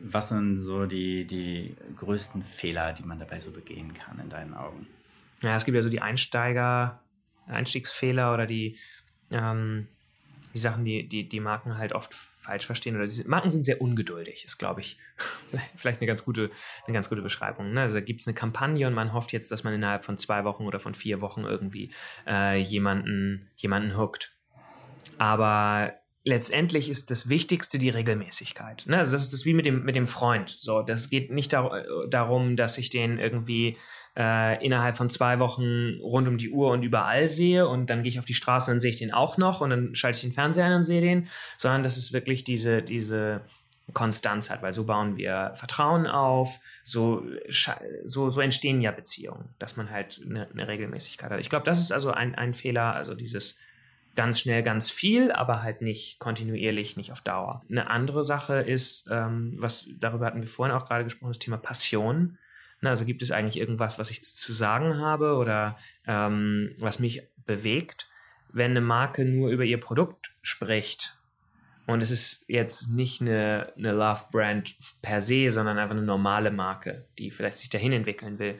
was 0.00 0.30
sind 0.30 0.60
so 0.60 0.86
die, 0.86 1.26
die 1.26 1.76
größten 1.96 2.42
Fehler, 2.42 2.92
die 2.92 3.02
man 3.02 3.18
dabei 3.18 3.40
so 3.40 3.52
begehen 3.52 3.92
kann 3.94 4.18
in 4.18 4.30
deinen 4.30 4.54
Augen? 4.54 4.86
Ja, 5.42 5.56
es 5.56 5.64
gibt 5.64 5.76
ja 5.76 5.82
so 5.82 5.90
die 5.90 6.00
Einsteiger, 6.00 7.00
Einstiegsfehler 7.46 8.32
oder 8.32 8.46
die, 8.46 8.78
ähm, 9.30 9.88
die 10.54 10.58
Sachen, 10.58 10.84
die, 10.84 11.08
die 11.08 11.28
die 11.28 11.40
Marken 11.40 11.78
halt 11.78 11.92
oft 11.92 12.14
falsch 12.14 12.66
verstehen. 12.66 12.96
Oder 12.96 13.06
diese 13.06 13.28
Marken 13.28 13.50
sind 13.50 13.64
sehr 13.64 13.80
ungeduldig, 13.80 14.44
ist, 14.44 14.58
glaube 14.58 14.80
ich, 14.80 14.98
vielleicht 15.74 16.00
eine 16.00 16.06
ganz 16.06 16.24
gute, 16.24 16.50
eine 16.86 16.94
ganz 16.94 17.08
gute 17.08 17.22
Beschreibung. 17.22 17.72
Ne? 17.72 17.82
Also 17.82 17.94
da 17.94 18.00
gibt 18.00 18.20
es 18.20 18.26
eine 18.26 18.34
Kampagne 18.34 18.86
und 18.86 18.94
man 18.94 19.12
hofft 19.12 19.32
jetzt, 19.32 19.50
dass 19.52 19.64
man 19.64 19.74
innerhalb 19.74 20.04
von 20.04 20.18
zwei 20.18 20.44
Wochen 20.44 20.64
oder 20.64 20.80
von 20.80 20.94
vier 20.94 21.20
Wochen 21.20 21.44
irgendwie 21.44 21.92
äh, 22.26 22.60
jemanden, 22.60 23.48
jemanden 23.56 23.96
hookt. 23.96 24.36
Aber 25.18 25.94
letztendlich 26.24 26.88
ist 26.88 27.10
das 27.10 27.28
Wichtigste 27.28 27.78
die 27.78 27.90
Regelmäßigkeit. 27.90 28.84
Ne? 28.86 28.98
Also 28.98 29.12
das 29.12 29.22
ist 29.22 29.32
das 29.32 29.44
wie 29.44 29.54
mit 29.54 29.66
dem, 29.66 29.84
mit 29.84 29.96
dem 29.96 30.06
Freund. 30.06 30.54
So, 30.56 30.82
das 30.82 31.10
geht 31.10 31.30
nicht 31.30 31.52
dar 31.52 31.84
darum, 32.08 32.54
dass 32.56 32.78
ich 32.78 32.90
den 32.90 33.18
irgendwie 33.18 33.76
äh, 34.16 34.64
innerhalb 34.64 34.96
von 34.96 35.10
zwei 35.10 35.40
Wochen 35.40 35.98
rund 36.00 36.28
um 36.28 36.38
die 36.38 36.50
Uhr 36.50 36.70
und 36.70 36.82
überall 36.82 37.26
sehe 37.26 37.66
und 37.66 37.90
dann 37.90 38.02
gehe 38.02 38.10
ich 38.10 38.18
auf 38.18 38.24
die 38.24 38.34
Straße 38.34 38.70
und 38.70 38.80
sehe 38.80 38.90
ich 38.90 38.98
den 38.98 39.12
auch 39.12 39.36
noch 39.36 39.60
und 39.60 39.70
dann 39.70 39.94
schalte 39.94 40.16
ich 40.16 40.22
den 40.22 40.32
Fernseher 40.32 40.66
ein 40.66 40.74
und 40.74 40.84
sehe 40.84 41.00
den, 41.00 41.28
sondern 41.56 41.82
dass 41.82 41.96
es 41.96 42.12
wirklich 42.12 42.44
diese, 42.44 42.82
diese 42.82 43.42
Konstanz 43.92 44.48
hat, 44.48 44.62
weil 44.62 44.72
so 44.72 44.84
bauen 44.84 45.16
wir 45.16 45.52
Vertrauen 45.54 46.06
auf, 46.06 46.60
so, 46.84 47.24
so, 48.04 48.30
so 48.30 48.40
entstehen 48.40 48.80
ja 48.80 48.92
Beziehungen, 48.92 49.48
dass 49.58 49.76
man 49.76 49.90
halt 49.90 50.20
eine, 50.24 50.48
eine 50.50 50.68
Regelmäßigkeit 50.68 51.30
hat. 51.30 51.40
Ich 51.40 51.48
glaube, 51.48 51.64
das 51.64 51.80
ist 51.80 51.90
also 51.90 52.12
ein, 52.12 52.36
ein 52.36 52.54
Fehler, 52.54 52.94
also 52.94 53.14
dieses 53.14 53.56
ganz 54.14 54.40
schnell 54.40 54.62
ganz 54.62 54.90
viel, 54.90 55.32
aber 55.32 55.62
halt 55.62 55.80
nicht 55.82 56.18
kontinuierlich, 56.18 56.96
nicht 56.96 57.12
auf 57.12 57.20
Dauer. 57.20 57.62
Eine 57.70 57.88
andere 57.88 58.24
Sache 58.24 58.56
ist, 58.60 59.08
ähm, 59.10 59.54
was 59.58 59.88
darüber 59.98 60.26
hatten 60.26 60.42
wir 60.42 60.48
vorhin 60.48 60.74
auch 60.74 60.84
gerade 60.84 61.04
gesprochen, 61.04 61.30
das 61.30 61.38
Thema 61.38 61.56
Passion. 61.56 62.38
Na, 62.80 62.90
also 62.90 63.04
gibt 63.04 63.22
es 63.22 63.30
eigentlich 63.30 63.58
irgendwas, 63.58 63.98
was 63.98 64.10
ich 64.10 64.24
zu 64.24 64.52
sagen 64.52 64.98
habe 64.98 65.36
oder 65.36 65.76
ähm, 66.06 66.74
was 66.78 66.98
mich 66.98 67.22
bewegt? 67.46 68.08
Wenn 68.52 68.72
eine 68.72 68.80
Marke 68.80 69.24
nur 69.24 69.50
über 69.50 69.64
ihr 69.64 69.80
Produkt 69.80 70.34
spricht 70.42 71.16
und 71.86 72.02
es 72.02 72.10
ist 72.10 72.44
jetzt 72.48 72.90
nicht 72.90 73.20
eine, 73.20 73.72
eine 73.76 73.92
Love-Brand 73.92 74.76
per 75.00 75.22
se, 75.22 75.50
sondern 75.50 75.78
einfach 75.78 75.96
eine 75.96 76.04
normale 76.04 76.50
Marke, 76.50 77.06
die 77.18 77.30
vielleicht 77.30 77.58
sich 77.58 77.70
dahin 77.70 77.92
entwickeln 77.92 78.38
will, 78.38 78.58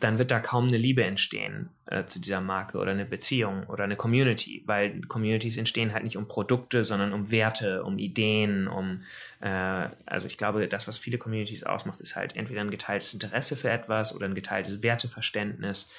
dann 0.00 0.18
wird 0.18 0.30
da 0.30 0.38
kaum 0.38 0.68
eine 0.68 0.76
Liebe 0.76 1.02
entstehen 1.02 1.70
äh, 1.86 2.04
zu 2.04 2.20
dieser 2.20 2.40
Marke 2.40 2.78
oder 2.78 2.92
eine 2.92 3.04
Beziehung 3.04 3.64
oder 3.64 3.84
eine 3.84 3.96
Community, 3.96 4.62
weil 4.66 5.00
Communities 5.02 5.56
entstehen 5.56 5.92
halt 5.92 6.04
nicht 6.04 6.16
um 6.16 6.28
Produkte, 6.28 6.84
sondern 6.84 7.12
um 7.12 7.30
Werte, 7.30 7.82
um 7.82 7.98
Ideen, 7.98 8.68
um 8.68 9.02
äh, 9.40 9.88
also 10.06 10.26
ich 10.26 10.38
glaube, 10.38 10.68
das, 10.68 10.86
was 10.86 10.98
viele 10.98 11.18
Communities 11.18 11.64
ausmacht, 11.64 12.00
ist 12.00 12.14
halt 12.14 12.36
entweder 12.36 12.60
ein 12.60 12.70
geteiltes 12.70 13.12
Interesse 13.12 13.56
für 13.56 13.70
etwas 13.70 14.14
oder 14.14 14.26
ein 14.26 14.34
geteiltes 14.34 14.82
Werteverständnis. 14.82 15.90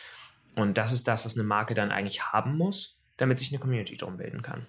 Und 0.56 0.78
das 0.78 0.94
ist 0.94 1.08
das, 1.08 1.26
was 1.26 1.36
eine 1.36 1.44
Marke 1.44 1.74
dann 1.74 1.92
eigentlich 1.92 2.24
haben 2.24 2.56
muss, 2.58 2.98
damit 3.18 3.40
sich 3.40 3.52
eine 3.52 3.60
Community 3.60 3.98
drum 3.98 4.18
bilden 4.18 4.42
kann. 4.42 4.66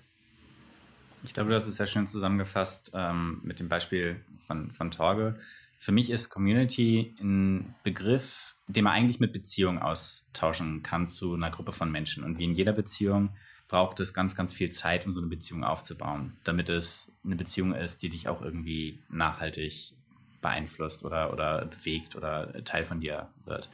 Ich 1.22 1.34
glaube, 1.34 1.50
das 1.50 1.68
ist 1.68 1.76
sehr 1.76 1.86
schön 1.86 2.06
zusammengefasst 2.06 2.92
ähm, 2.94 3.40
mit 3.44 3.60
dem 3.60 3.68
Beispiel 3.68 4.20
von, 4.46 4.70
von 4.70 4.90
Torge. 4.90 5.38
Für 5.78 5.92
mich 5.92 6.10
ist 6.10 6.30
Community 6.30 7.14
ein 7.20 7.74
Begriff, 7.84 8.49
den 8.72 8.84
man 8.84 8.92
eigentlich 8.92 9.20
mit 9.20 9.32
Beziehung 9.32 9.78
austauschen 9.78 10.82
kann 10.82 11.08
zu 11.08 11.34
einer 11.34 11.50
Gruppe 11.50 11.72
von 11.72 11.90
Menschen. 11.90 12.24
Und 12.24 12.38
wie 12.38 12.44
in 12.44 12.54
jeder 12.54 12.72
Beziehung 12.72 13.30
braucht 13.68 14.00
es 14.00 14.14
ganz, 14.14 14.34
ganz 14.34 14.52
viel 14.52 14.70
Zeit, 14.70 15.06
um 15.06 15.12
so 15.12 15.20
eine 15.20 15.28
Beziehung 15.28 15.64
aufzubauen, 15.64 16.36
damit 16.44 16.68
es 16.68 17.12
eine 17.24 17.36
Beziehung 17.36 17.72
ist, 17.72 18.02
die 18.02 18.10
dich 18.10 18.28
auch 18.28 18.42
irgendwie 18.42 19.00
nachhaltig 19.08 19.92
beeinflusst 20.40 21.04
oder, 21.04 21.32
oder 21.32 21.66
bewegt 21.66 22.16
oder 22.16 22.64
Teil 22.64 22.84
von 22.84 23.00
dir 23.00 23.28
wird. 23.44 23.70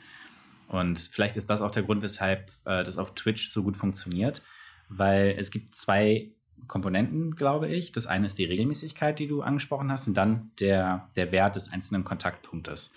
Und 0.68 0.98
vielleicht 0.98 1.36
ist 1.36 1.48
das 1.48 1.60
auch 1.60 1.70
der 1.70 1.84
Grund, 1.84 2.02
weshalb 2.02 2.50
äh, 2.64 2.82
das 2.84 2.98
auf 2.98 3.14
Twitch 3.14 3.48
so 3.48 3.62
gut 3.62 3.76
funktioniert, 3.76 4.42
weil 4.88 5.34
es 5.38 5.50
gibt 5.50 5.76
zwei 5.76 6.30
Komponenten, 6.66 7.36
glaube 7.36 7.68
ich. 7.68 7.92
Das 7.92 8.06
eine 8.06 8.26
ist 8.26 8.38
die 8.38 8.44
Regelmäßigkeit, 8.44 9.18
die 9.18 9.28
du 9.28 9.42
angesprochen 9.42 9.90
hast, 9.92 10.08
und 10.08 10.14
dann 10.14 10.50
der, 10.58 11.08
der 11.16 11.32
Wert 11.32 11.56
des 11.56 11.72
einzelnen 11.72 12.04
Kontaktpunktes. 12.04 12.92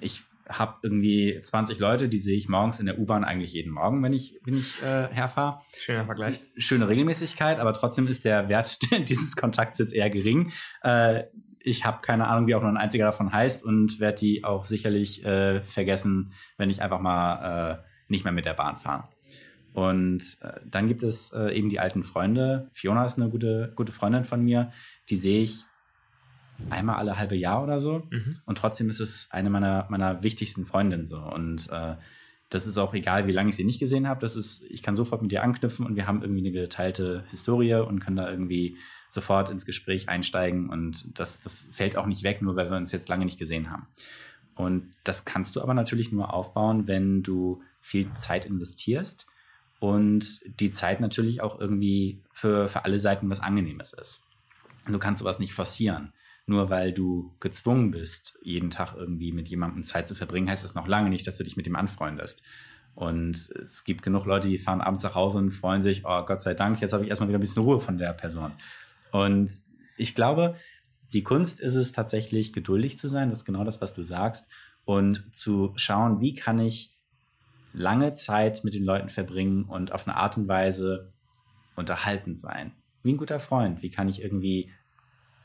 Ich 0.00 0.22
habe 0.48 0.76
irgendwie 0.82 1.40
20 1.40 1.78
Leute, 1.78 2.08
die 2.08 2.18
sehe 2.18 2.36
ich 2.36 2.48
morgens 2.48 2.80
in 2.80 2.86
der 2.86 2.98
U-Bahn 2.98 3.24
eigentlich 3.24 3.52
jeden 3.52 3.72
Morgen, 3.72 4.02
wenn 4.02 4.12
ich, 4.12 4.38
wenn 4.44 4.54
ich 4.54 4.82
äh, 4.82 5.08
herfahre. 5.08 5.60
Schöner 5.78 6.06
Vergleich. 6.06 6.40
Schöne 6.56 6.88
Regelmäßigkeit, 6.88 7.58
aber 7.58 7.74
trotzdem 7.74 8.06
ist 8.06 8.24
der 8.24 8.48
Wert 8.48 8.78
dieses 9.08 9.36
Kontakts 9.36 9.78
jetzt 9.78 9.92
eher 9.92 10.10
gering. 10.10 10.52
Äh, 10.82 11.24
ich 11.60 11.84
habe 11.84 12.00
keine 12.00 12.28
Ahnung, 12.28 12.46
wie 12.46 12.54
auch 12.54 12.62
nur 12.62 12.70
ein 12.70 12.76
einziger 12.76 13.04
davon 13.04 13.32
heißt 13.32 13.64
und 13.64 14.00
werde 14.00 14.18
die 14.18 14.44
auch 14.44 14.64
sicherlich 14.64 15.24
äh, 15.24 15.60
vergessen, 15.62 16.32
wenn 16.56 16.70
ich 16.70 16.80
einfach 16.82 17.00
mal 17.00 17.72
äh, 17.72 17.88
nicht 18.08 18.24
mehr 18.24 18.32
mit 18.32 18.46
der 18.46 18.54
Bahn 18.54 18.76
fahre. 18.76 19.08
Und 19.74 20.38
äh, 20.40 20.60
dann 20.66 20.88
gibt 20.88 21.02
es 21.02 21.32
äh, 21.32 21.56
eben 21.56 21.68
die 21.68 21.78
alten 21.78 22.02
Freunde. 22.02 22.70
Fiona 22.72 23.04
ist 23.04 23.18
eine 23.18 23.28
gute, 23.28 23.72
gute 23.76 23.92
Freundin 23.92 24.24
von 24.24 24.42
mir. 24.42 24.70
Die 25.08 25.16
sehe 25.16 25.42
ich 25.42 25.64
einmal 26.70 26.96
alle 26.96 27.18
halbe 27.18 27.36
Jahr 27.36 27.62
oder 27.62 27.80
so. 27.80 28.02
Mhm. 28.10 28.36
Und 28.44 28.58
trotzdem 28.58 28.90
ist 28.90 29.00
es 29.00 29.28
eine 29.30 29.50
meiner, 29.50 29.86
meiner 29.88 30.22
wichtigsten 30.22 30.66
Freundinnen 30.66 31.08
so. 31.08 31.18
Und 31.18 31.68
äh, 31.70 31.94
das 32.50 32.66
ist 32.66 32.78
auch 32.78 32.94
egal, 32.94 33.26
wie 33.26 33.32
lange 33.32 33.50
ich 33.50 33.56
sie 33.56 33.64
nicht 33.64 33.78
gesehen 33.78 34.08
habe. 34.08 34.20
Das 34.20 34.36
ist, 34.36 34.62
ich 34.64 34.82
kann 34.82 34.96
sofort 34.96 35.22
mit 35.22 35.32
ihr 35.32 35.42
anknüpfen 35.42 35.84
und 35.86 35.96
wir 35.96 36.06
haben 36.06 36.22
irgendwie 36.22 36.40
eine 36.40 36.50
geteilte 36.50 37.24
Historie 37.30 37.74
und 37.74 38.00
können 38.00 38.16
da 38.16 38.30
irgendwie 38.30 38.76
sofort 39.08 39.50
ins 39.50 39.66
Gespräch 39.66 40.08
einsteigen. 40.08 40.70
Und 40.70 41.18
das, 41.18 41.42
das 41.42 41.68
fällt 41.72 41.96
auch 41.96 42.06
nicht 42.06 42.22
weg, 42.22 42.42
nur 42.42 42.56
weil 42.56 42.70
wir 42.70 42.76
uns 42.76 42.92
jetzt 42.92 43.08
lange 43.08 43.24
nicht 43.24 43.38
gesehen 43.38 43.70
haben. 43.70 43.86
Und 44.54 44.92
das 45.04 45.24
kannst 45.24 45.56
du 45.56 45.62
aber 45.62 45.74
natürlich 45.74 46.10
nur 46.10 46.34
aufbauen, 46.34 46.88
wenn 46.88 47.22
du 47.22 47.62
viel 47.80 48.12
Zeit 48.14 48.44
investierst 48.44 49.26
und 49.78 50.40
die 50.60 50.70
Zeit 50.70 51.00
natürlich 51.00 51.42
auch 51.42 51.60
irgendwie 51.60 52.22
für, 52.32 52.68
für 52.68 52.84
alle 52.84 52.98
Seiten 52.98 53.30
was 53.30 53.40
Angenehmes 53.40 53.92
ist. 53.92 54.22
Du 54.86 54.98
kannst 54.98 55.20
sowas 55.20 55.38
nicht 55.38 55.52
forcieren 55.52 56.12
nur 56.48 56.70
weil 56.70 56.92
du 56.92 57.34
gezwungen 57.40 57.90
bist, 57.90 58.38
jeden 58.42 58.70
Tag 58.70 58.94
irgendwie 58.96 59.32
mit 59.32 59.48
jemandem 59.48 59.82
Zeit 59.82 60.08
zu 60.08 60.14
verbringen, 60.14 60.48
heißt 60.48 60.64
das 60.64 60.74
noch 60.74 60.86
lange 60.86 61.10
nicht, 61.10 61.26
dass 61.26 61.36
du 61.36 61.44
dich 61.44 61.56
mit 61.56 61.66
ihm 61.66 61.76
anfreundest. 61.76 62.42
Und 62.94 63.50
es 63.50 63.84
gibt 63.84 64.02
genug 64.02 64.26
Leute, 64.26 64.48
die 64.48 64.58
fahren 64.58 64.80
abends 64.80 65.04
nach 65.04 65.14
Hause 65.14 65.38
und 65.38 65.52
freuen 65.52 65.82
sich, 65.82 66.04
oh 66.04 66.24
Gott 66.24 66.40
sei 66.40 66.54
Dank, 66.54 66.80
jetzt 66.80 66.92
habe 66.92 67.04
ich 67.04 67.10
erstmal 67.10 67.28
wieder 67.28 67.38
ein 67.38 67.42
bisschen 67.42 67.62
Ruhe 67.62 67.80
von 67.80 67.98
der 67.98 68.12
Person. 68.12 68.52
Und 69.12 69.50
ich 69.96 70.14
glaube, 70.14 70.56
die 71.12 71.22
Kunst 71.22 71.60
ist 71.60 71.74
es 71.74 71.92
tatsächlich, 71.92 72.52
geduldig 72.52 72.98
zu 72.98 73.08
sein, 73.08 73.30
das 73.30 73.40
ist 73.40 73.44
genau 73.44 73.64
das, 73.64 73.80
was 73.80 73.94
du 73.94 74.02
sagst, 74.02 74.48
und 74.84 75.34
zu 75.34 75.72
schauen, 75.76 76.20
wie 76.20 76.34
kann 76.34 76.58
ich 76.58 76.96
lange 77.72 78.14
Zeit 78.14 78.64
mit 78.64 78.74
den 78.74 78.84
Leuten 78.84 79.10
verbringen 79.10 79.64
und 79.64 79.92
auf 79.92 80.06
eine 80.06 80.16
Art 80.16 80.36
und 80.36 80.48
Weise 80.48 81.12
unterhaltend 81.76 82.38
sein. 82.38 82.72
Wie 83.02 83.12
ein 83.12 83.18
guter 83.18 83.38
Freund. 83.38 83.82
Wie 83.82 83.90
kann 83.90 84.08
ich 84.08 84.22
irgendwie 84.22 84.72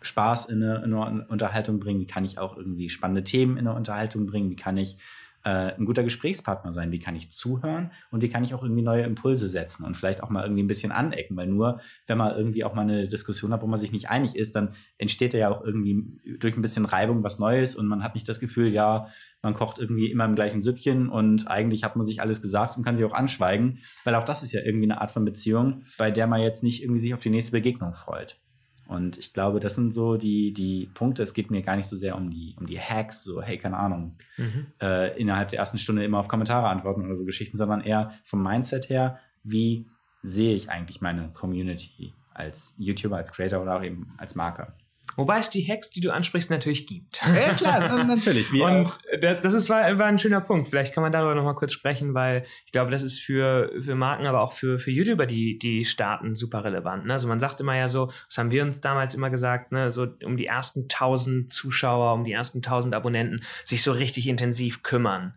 Spaß 0.06 0.46
in 0.46 0.64
eine, 0.64 0.84
in 0.84 0.94
eine, 0.94 1.26
Unterhaltung 1.28 1.80
bringen? 1.80 2.00
Wie 2.00 2.06
kann 2.06 2.26
ich 2.26 2.38
auch 2.38 2.58
irgendwie 2.58 2.90
spannende 2.90 3.24
Themen 3.24 3.58
in 3.58 3.68
eine 3.68 3.76
Unterhaltung 3.76 4.26
bringen? 4.26 4.50
Wie 4.50 4.56
kann 4.56 4.78
ich 4.78 4.98
äh, 5.44 5.74
ein 5.78 5.86
guter 5.86 6.04
Gesprächspartner 6.04 6.72
sein? 6.72 6.92
Wie 6.92 7.00
kann 7.00 7.16
ich 7.16 7.30
zuhören? 7.32 7.92
Und 8.12 8.22
wie 8.22 8.30
kann 8.30 8.44
ich 8.44 8.54
auch 8.54 8.64
irgendwie 8.64 8.82
neue 8.82 9.04
Impulse 9.04 9.50
setzen 9.50 9.84
und 9.84 9.98
vielleicht 9.98 10.24
auch 10.24 10.30
mal 10.30 10.44
irgendwie 10.44 10.64
ein 10.64 10.68
bisschen 10.68 10.92
anecken? 10.92 11.36
Weil 11.36 11.48
nur, 11.48 11.82
wenn 12.08 12.18
man 12.18 12.36
irgendwie 12.36 12.64
auch 12.64 12.74
mal 12.74 12.84
eine 12.84 13.08
Diskussion 13.08 13.52
hat, 13.54 13.62
wo 13.62 13.68
man 13.68 13.80
sich 13.80 13.92
nicht 13.92 14.10
einig 14.10 14.36
ist, 14.36 14.56
dann 14.56 14.76
entsteht 14.98 15.34
ja 15.34 15.50
auch 15.50 15.64
irgendwie 15.64 16.20
durch 16.40 16.56
ein 16.56 16.62
bisschen 16.62 16.86
Reibung 16.86 17.24
was 17.24 17.40
Neues 17.40 17.76
und 17.76 17.88
man 17.88 18.04
hat 18.04 18.16
nicht 18.16 18.28
das 18.28 18.40
Gefühl, 18.40 18.70
ja, 18.70 19.08
man 19.42 19.54
kocht 19.54 19.80
irgendwie 19.80 20.10
immer 20.10 20.26
im 20.26 20.36
gleichen 20.36 20.62
Süppchen 20.62 21.10
und 21.10 21.50
eigentlich 21.50 21.84
hat 21.84 21.98
man 21.98 22.06
sich 22.06 22.22
alles 22.22 22.42
gesagt 22.42 22.78
und 22.78 22.84
kann 22.84 22.96
sich 22.96 23.06
auch 23.06 23.14
anschweigen, 23.14 23.80
weil 24.06 24.16
auch 24.16 24.24
das 24.24 24.44
ist 24.44 24.54
ja 24.54 24.62
irgendwie 24.62 24.86
eine 24.86 25.02
Art 25.02 25.12
von 25.12 25.26
Beziehung, 25.26 25.84
bei 25.98 26.12
der 26.12 26.28
man 26.28 26.42
jetzt 26.42 26.64
nicht 26.64 26.82
irgendwie 26.82 27.02
sich 27.02 27.14
auf 27.14 27.20
die 27.20 27.30
nächste 27.30 27.52
Begegnung 27.52 27.94
freut. 27.94 28.40
Und 28.88 29.18
ich 29.18 29.34
glaube, 29.34 29.60
das 29.60 29.76
sind 29.76 29.94
so 29.94 30.18
die, 30.18 30.52
die 30.54 30.90
Punkte. 30.94 31.24
Es 31.24 31.34
geht 31.34 31.52
mir 31.52 31.62
gar 31.62 31.76
nicht 31.76 31.88
so 31.88 31.96
sehr 31.96 32.16
um 32.16 32.30
die, 32.30 32.56
um 32.60 32.68
die 32.68 32.80
Hacks, 32.80 33.24
so, 33.24 33.42
hey, 33.42 33.58
keine 33.58 33.78
Ahnung, 33.78 34.16
mhm. 34.38 34.68
äh, 34.82 35.18
innerhalb 35.20 35.50
der 35.50 35.60
ersten 35.60 35.78
Stunde 35.78 36.04
immer 36.04 36.20
auf 36.20 36.28
Kommentare 36.28 36.68
antworten 36.68 37.06
oder 37.06 37.16
so 37.16 37.26
Geschichten, 37.26 37.58
sondern 37.58 37.82
eher 37.82 38.14
vom 38.24 38.44
Mindset 38.44 38.90
her, 38.90 39.20
wie 39.44 39.88
sehe 40.22 40.56
ich 40.56 40.70
eigentlich 40.70 41.02
meine 41.02 41.30
Community 41.34 42.14
als 42.34 42.76
YouTuber, 42.78 43.18
als 43.18 43.32
Creator 43.32 43.62
oder 43.62 43.78
auch 43.78 43.84
eben 43.84 44.14
als 44.18 44.36
Marker. 44.36 44.74
Wobei 45.16 45.40
es 45.40 45.50
die 45.50 45.68
Hacks, 45.68 45.90
die 45.90 46.02
du 46.02 46.12
ansprichst, 46.12 46.50
natürlich 46.50 46.88
gibt. 46.88 47.22
Ja, 47.24 47.54
klar, 47.54 48.04
natürlich. 48.04 48.52
Wie 48.52 48.62
und 48.62 48.88
auch. 48.88 48.96
das 49.20 49.54
ist, 49.54 49.70
war, 49.70 49.98
war 49.98 50.06
ein 50.06 50.20
schöner 50.20 50.42
Punkt. 50.42 50.70
Vielleicht 50.70 50.94
kann 50.94 51.04
man 51.04 51.12
darüber 51.12 51.36
nochmal 51.36 51.56
kurz 51.56 51.74
sprechen, 51.74 52.14
weil 52.14 52.46
ich 52.66 52.72
glaube, 52.72 52.92
das 52.92 53.04
ist 53.04 53.20
für, 53.20 53.72
für 53.84 53.96
Marken, 53.96 54.28
aber 54.28 54.42
auch 54.42 54.54
für, 54.54 54.80
für 54.80 54.92
YouTuber, 54.92 55.26
die, 55.26 55.58
die 55.58 55.86
starten, 55.86 56.36
super 56.36 56.64
relevant. 56.64 57.06
Ne? 57.06 57.14
Also 57.14 57.28
man 57.28 57.40
sagt 57.40 57.62
immer 57.62 57.76
ja 57.76 57.88
so, 57.88 58.12
das 58.28 58.38
haben 58.38 58.52
wir 58.52 58.64
uns 58.64 58.82
damals 58.82 59.16
immer 59.16 59.30
gesagt, 59.30 59.72
ne? 59.72 59.92
so 59.92 60.08
um 60.24 60.38
die 60.38 60.48
ersten 60.48 60.84
1000 60.84 61.52
Zuschauer, 61.52 62.14
um 62.14 62.24
die 62.24 62.32
ersten 62.32 62.60
1000 62.60 62.96
Abonnenten 62.96 63.44
sich 63.66 63.84
so 63.84 63.92
richtig 63.92 64.28
intensiv 64.28 64.84
kümmern 64.84 65.34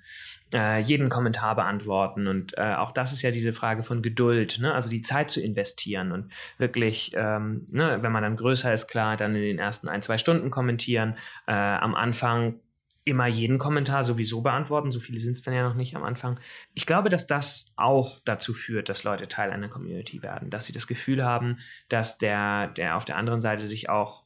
äh, 0.53 0.81
jeden 0.81 1.09
Kommentar 1.09 1.57
beantworten. 1.57 2.27
Und 2.27 2.57
äh, 2.57 2.75
auch 2.75 2.93
das 2.93 3.13
ist 3.13 3.23
ja 3.23 3.31
diese 3.31 3.53
Frage 3.53 3.83
von 3.83 4.03
Geduld, 4.03 4.59
ne? 4.61 4.73
also 4.75 4.89
die 4.89 5.03
Zeit 5.03 5.31
zu 5.31 5.41
investieren 5.41 6.13
und 6.13 6.33
wirklich, 6.59 7.13
ähm, 7.15 7.67
ne, 7.71 7.99
wenn 8.03 8.13
man 8.13 8.23
dann 8.23 8.37
größer 8.37 8.73
ist, 8.73 8.89
klar, 8.89 9.17
dann 9.17 9.35
in 9.35 9.43
den 9.43 9.59
ersten 9.59 9.89
ein, 9.89 10.03
zwei 10.03 10.19
Stunden 10.19 10.51
kommentieren. 10.51 11.17
Äh, 11.47 11.53
am 11.53 11.95
Anfang 11.95 12.61
immer 13.07 13.29
jeden 13.29 13.59
Kommentar 13.59 14.03
sowieso 14.03 14.43
beantworten. 14.43 14.91
So 14.91 14.99
viele 14.99 15.21
sind 15.21 15.35
es 15.35 15.43
dann 15.43 15.55
ja 15.55 15.63
noch 15.63 15.77
nicht 15.77 15.95
am 15.95 16.03
Anfang. 16.03 16.41
Ich 16.75 16.87
glaube, 16.87 17.09
dass 17.09 17.29
das 17.29 17.73
auch 17.77 18.19
dazu 18.25 18.53
führt, 18.53 18.89
dass 18.89 19.05
Leute 19.05 19.29
Teil 19.29 19.53
einer 19.53 19.69
Community 19.69 20.25
werden, 20.25 20.51
dass 20.51 20.67
sie 20.67 20.73
das 20.73 20.89
Gefühl 20.89 21.25
haben, 21.25 21.59
dass 21.89 22.19
der, 22.19 22.67
der 22.69 22.97
auf 22.97 23.05
der 23.05 23.17
anderen 23.17 23.41
Seite 23.41 23.65
sich 23.67 23.89
auch 23.89 24.26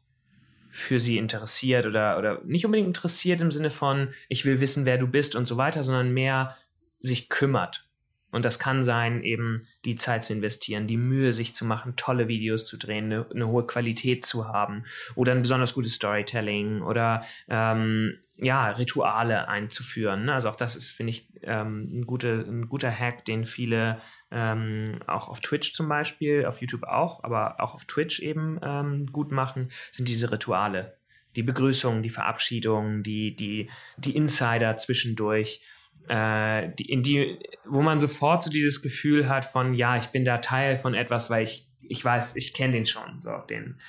für 0.70 0.98
sie 0.98 1.18
interessiert 1.18 1.86
oder, 1.86 2.16
oder 2.18 2.40
nicht 2.44 2.64
unbedingt 2.64 2.88
interessiert 2.88 3.40
im 3.40 3.50
Sinne 3.50 3.70
von, 3.70 4.14
ich 4.28 4.44
will 4.44 4.60
wissen, 4.60 4.84
wer 4.84 4.98
du 4.98 5.06
bist 5.06 5.34
und 5.34 5.46
so 5.46 5.56
weiter, 5.56 5.82
sondern 5.82 6.12
mehr 6.12 6.56
sich 7.00 7.28
kümmert. 7.28 7.86
Und 8.32 8.44
das 8.44 8.58
kann 8.60 8.84
sein, 8.84 9.24
eben 9.24 9.66
die 9.84 9.96
Zeit 9.96 10.24
zu 10.24 10.32
investieren, 10.32 10.86
die 10.86 10.96
Mühe 10.96 11.32
sich 11.32 11.54
zu 11.54 11.64
machen, 11.64 11.94
tolle 11.96 12.28
Videos 12.28 12.64
zu 12.64 12.76
drehen, 12.76 13.06
eine, 13.06 13.26
eine 13.34 13.48
hohe 13.48 13.66
Qualität 13.66 14.24
zu 14.24 14.46
haben 14.46 14.84
oder 15.16 15.32
ein 15.32 15.42
besonders 15.42 15.74
gutes 15.74 15.94
Storytelling 15.94 16.82
oder 16.82 17.24
ähm, 17.48 18.18
ja, 18.42 18.70
Rituale 18.70 19.48
einzuführen. 19.48 20.24
Ne? 20.24 20.34
Also 20.34 20.48
auch 20.48 20.56
das 20.56 20.74
ist, 20.74 20.92
finde 20.92 21.10
ich, 21.10 21.28
ähm, 21.42 22.00
ein, 22.00 22.06
gute, 22.06 22.44
ein 22.48 22.68
guter 22.68 22.90
Hack, 22.90 23.24
den 23.24 23.44
viele 23.44 24.00
ähm, 24.30 25.00
auch 25.06 25.28
auf 25.28 25.40
Twitch 25.40 25.74
zum 25.74 25.88
Beispiel, 25.88 26.46
auf 26.46 26.60
YouTube 26.60 26.84
auch, 26.84 27.22
aber 27.22 27.60
auch 27.60 27.74
auf 27.74 27.84
Twitch 27.84 28.20
eben 28.20 28.58
ähm, 28.62 29.06
gut 29.12 29.30
machen, 29.30 29.68
sind 29.90 30.08
diese 30.08 30.32
Rituale. 30.32 30.96
Die 31.36 31.42
Begrüßung, 31.42 32.02
die 32.02 32.10
Verabschiedung, 32.10 33.02
die, 33.02 33.36
die, 33.36 33.70
die 33.98 34.16
Insider 34.16 34.76
zwischendurch, 34.78 35.60
äh, 36.08 36.70
die, 36.78 36.90
in 36.90 37.02
die, 37.02 37.38
wo 37.66 37.82
man 37.82 38.00
sofort 38.00 38.42
so 38.42 38.50
dieses 38.50 38.82
Gefühl 38.82 39.28
hat 39.28 39.44
von, 39.44 39.74
ja, 39.74 39.96
ich 39.96 40.06
bin 40.06 40.24
da 40.24 40.38
Teil 40.38 40.78
von 40.78 40.94
etwas, 40.94 41.30
weil 41.30 41.44
ich, 41.44 41.68
ich 41.82 42.04
weiß, 42.04 42.36
ich 42.36 42.54
kenne 42.54 42.72
den 42.72 42.86
schon, 42.86 43.20
so 43.20 43.36
den, 43.48 43.80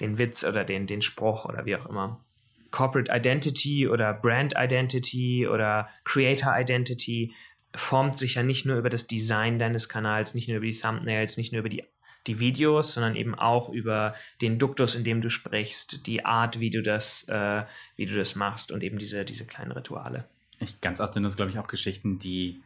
den 0.00 0.18
Witz 0.18 0.44
oder 0.44 0.64
den, 0.64 0.86
den 0.86 1.00
Spruch 1.00 1.44
oder 1.44 1.64
wie 1.64 1.76
auch 1.76 1.86
immer. 1.86 2.24
Corporate 2.70 3.10
Identity 3.12 3.88
oder 3.88 4.12
Brand 4.12 4.54
Identity 4.56 5.46
oder 5.48 5.88
Creator 6.04 6.54
Identity 6.58 7.32
formt 7.74 8.18
sich 8.18 8.34
ja 8.34 8.42
nicht 8.42 8.66
nur 8.66 8.76
über 8.76 8.90
das 8.90 9.06
Design 9.06 9.58
deines 9.58 9.88
Kanals, 9.88 10.34
nicht 10.34 10.48
nur 10.48 10.58
über 10.58 10.66
die 10.66 10.78
Thumbnails, 10.78 11.36
nicht 11.36 11.52
nur 11.52 11.60
über 11.60 11.68
die, 11.68 11.84
die 12.26 12.40
Videos, 12.40 12.94
sondern 12.94 13.16
eben 13.16 13.34
auch 13.34 13.68
über 13.68 14.14
den 14.40 14.58
Duktus, 14.58 14.94
in 14.94 15.04
dem 15.04 15.20
du 15.20 15.30
sprichst, 15.30 16.06
die 16.06 16.24
Art, 16.24 16.60
wie 16.60 16.70
du 16.70 16.82
das, 16.82 17.28
äh, 17.28 17.62
wie 17.96 18.06
du 18.06 18.16
das 18.16 18.34
machst 18.34 18.72
und 18.72 18.82
eben 18.82 18.98
diese, 18.98 19.24
diese 19.24 19.44
kleinen 19.44 19.72
Rituale. 19.72 20.24
Ich, 20.58 20.80
ganz 20.80 21.00
oft 21.00 21.14
sind 21.14 21.22
das, 21.22 21.36
glaube 21.36 21.50
ich, 21.50 21.58
auch 21.58 21.68
Geschichten, 21.68 22.18
die 22.18 22.62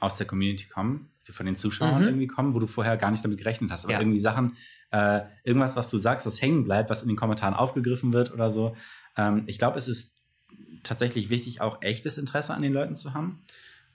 aus 0.00 0.16
der 0.16 0.26
Community 0.26 0.66
kommen, 0.66 1.10
die 1.28 1.32
von 1.32 1.46
den 1.46 1.54
Zuschauern 1.54 2.02
mhm. 2.02 2.08
irgendwie 2.08 2.26
kommen, 2.26 2.54
wo 2.54 2.58
du 2.58 2.66
vorher 2.66 2.96
gar 2.96 3.10
nicht 3.10 3.24
damit 3.24 3.38
gerechnet 3.38 3.70
hast. 3.70 3.84
Aber 3.84 3.92
ja. 3.92 4.00
irgendwie 4.00 4.18
Sachen, 4.18 4.56
äh, 4.90 5.20
irgendwas, 5.44 5.76
was 5.76 5.90
du 5.90 5.98
sagst, 5.98 6.26
was 6.26 6.40
hängen 6.40 6.64
bleibt, 6.64 6.90
was 6.90 7.02
in 7.02 7.08
den 7.08 7.16
Kommentaren 7.16 7.54
aufgegriffen 7.54 8.12
wird 8.12 8.32
oder 8.32 8.50
so, 8.50 8.76
ähm, 9.16 9.44
ich 9.46 9.58
glaube, 9.58 9.78
es 9.78 9.88
ist 9.88 10.14
tatsächlich 10.82 11.30
wichtig, 11.30 11.60
auch 11.60 11.82
echtes 11.82 12.18
Interesse 12.18 12.54
an 12.54 12.62
den 12.62 12.72
Leuten 12.72 12.96
zu 12.96 13.14
haben. 13.14 13.44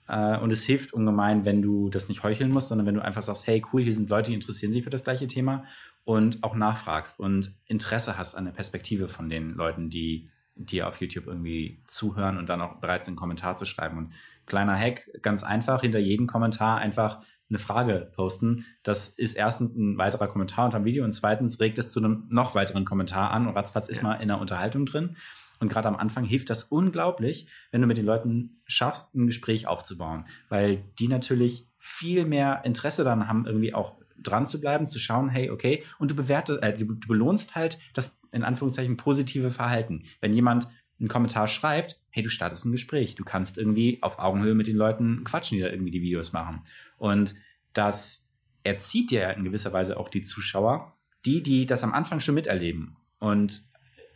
Äh, 0.08 0.38
und 0.38 0.52
es 0.52 0.64
hilft 0.64 0.92
ungemein, 0.92 1.44
wenn 1.44 1.62
du 1.62 1.90
das 1.90 2.08
nicht 2.08 2.22
heucheln 2.22 2.50
musst, 2.50 2.68
sondern 2.68 2.86
wenn 2.86 2.94
du 2.94 3.04
einfach 3.04 3.22
sagst, 3.22 3.46
hey, 3.46 3.62
cool, 3.72 3.82
hier 3.82 3.94
sind 3.94 4.10
Leute, 4.10 4.30
die 4.30 4.34
interessieren 4.34 4.72
sich 4.72 4.84
für 4.84 4.90
das 4.90 5.04
gleiche 5.04 5.26
Thema 5.26 5.64
und 6.04 6.42
auch 6.42 6.54
nachfragst 6.54 7.20
und 7.20 7.54
Interesse 7.66 8.16
hast 8.16 8.34
an 8.34 8.46
der 8.46 8.52
Perspektive 8.52 9.08
von 9.08 9.28
den 9.28 9.50
Leuten, 9.50 9.90
die 9.90 10.30
dir 10.56 10.88
auf 10.88 11.00
YouTube 11.00 11.26
irgendwie 11.26 11.82
zuhören 11.86 12.38
und 12.38 12.48
dann 12.48 12.60
auch 12.60 12.76
bereit 12.76 13.04
sind, 13.04 13.12
einen 13.12 13.18
Kommentar 13.18 13.54
zu 13.56 13.64
schreiben. 13.64 13.98
Und 13.98 14.12
kleiner 14.46 14.76
Hack, 14.76 15.08
ganz 15.22 15.44
einfach, 15.44 15.82
hinter 15.82 15.98
jedem 15.98 16.26
Kommentar 16.26 16.78
einfach 16.78 17.20
eine 17.48 17.58
Frage 17.58 18.10
posten. 18.14 18.66
Das 18.82 19.08
ist 19.08 19.34
erstens 19.34 19.74
ein 19.76 19.98
weiterer 19.98 20.28
Kommentar 20.28 20.66
unter 20.66 20.78
dem 20.78 20.84
Video 20.84 21.04
und 21.04 21.12
zweitens 21.12 21.60
regt 21.60 21.78
es 21.78 21.90
zu 21.90 22.00
einem 22.00 22.26
noch 22.28 22.54
weiteren 22.54 22.84
Kommentar 22.84 23.30
an 23.30 23.46
und 23.46 23.56
ratzfatz 23.56 23.88
ist 23.88 23.98
ja. 23.98 24.02
mal 24.02 24.14
in 24.14 24.28
der 24.28 24.38
Unterhaltung 24.38 24.86
drin. 24.86 25.16
Und 25.60 25.68
gerade 25.68 25.88
am 25.88 25.96
Anfang 25.96 26.24
hilft 26.24 26.50
das 26.50 26.64
unglaublich, 26.64 27.48
wenn 27.72 27.80
du 27.80 27.88
mit 27.88 27.96
den 27.96 28.06
Leuten 28.06 28.60
schaffst, 28.66 29.14
ein 29.14 29.26
Gespräch 29.26 29.66
aufzubauen, 29.66 30.26
weil 30.48 30.84
die 30.98 31.08
natürlich 31.08 31.66
viel 31.78 32.26
mehr 32.26 32.62
Interesse 32.64 33.02
daran 33.02 33.28
haben, 33.28 33.46
irgendwie 33.46 33.74
auch 33.74 33.96
dran 34.20 34.46
zu 34.46 34.60
bleiben, 34.60 34.88
zu 34.88 34.98
schauen, 34.98 35.28
hey, 35.28 35.50
okay, 35.50 35.84
und 35.98 36.10
du 36.10 36.16
bewertest, 36.16 36.62
äh, 36.62 36.74
du 36.74 36.98
belohnst 37.06 37.54
halt 37.54 37.78
das 37.94 38.18
in 38.32 38.44
Anführungszeichen 38.44 38.96
positive 38.96 39.50
Verhalten. 39.50 40.04
Wenn 40.20 40.32
jemand 40.32 40.68
einen 40.98 41.08
Kommentar 41.08 41.46
schreibt, 41.46 42.00
hey, 42.10 42.22
du 42.22 42.28
startest 42.28 42.64
ein 42.64 42.72
Gespräch, 42.72 43.14
du 43.14 43.24
kannst 43.24 43.58
irgendwie 43.58 43.98
auf 44.02 44.18
Augenhöhe 44.18 44.54
mit 44.54 44.66
den 44.66 44.76
Leuten 44.76 45.22
quatschen, 45.22 45.56
die 45.56 45.62
da 45.62 45.70
irgendwie 45.70 45.92
die 45.92 46.02
Videos 46.02 46.32
machen. 46.32 46.62
Und 46.98 47.34
das 47.72 48.28
erzieht 48.62 49.10
ja 49.10 49.30
in 49.30 49.44
gewisser 49.44 49.72
Weise 49.72 49.96
auch 49.96 50.08
die 50.08 50.22
Zuschauer, 50.22 50.96
die, 51.24 51.42
die 51.42 51.66
das 51.66 51.84
am 51.84 51.94
Anfang 51.94 52.20
schon 52.20 52.34
miterleben 52.34 52.96
und 53.18 53.62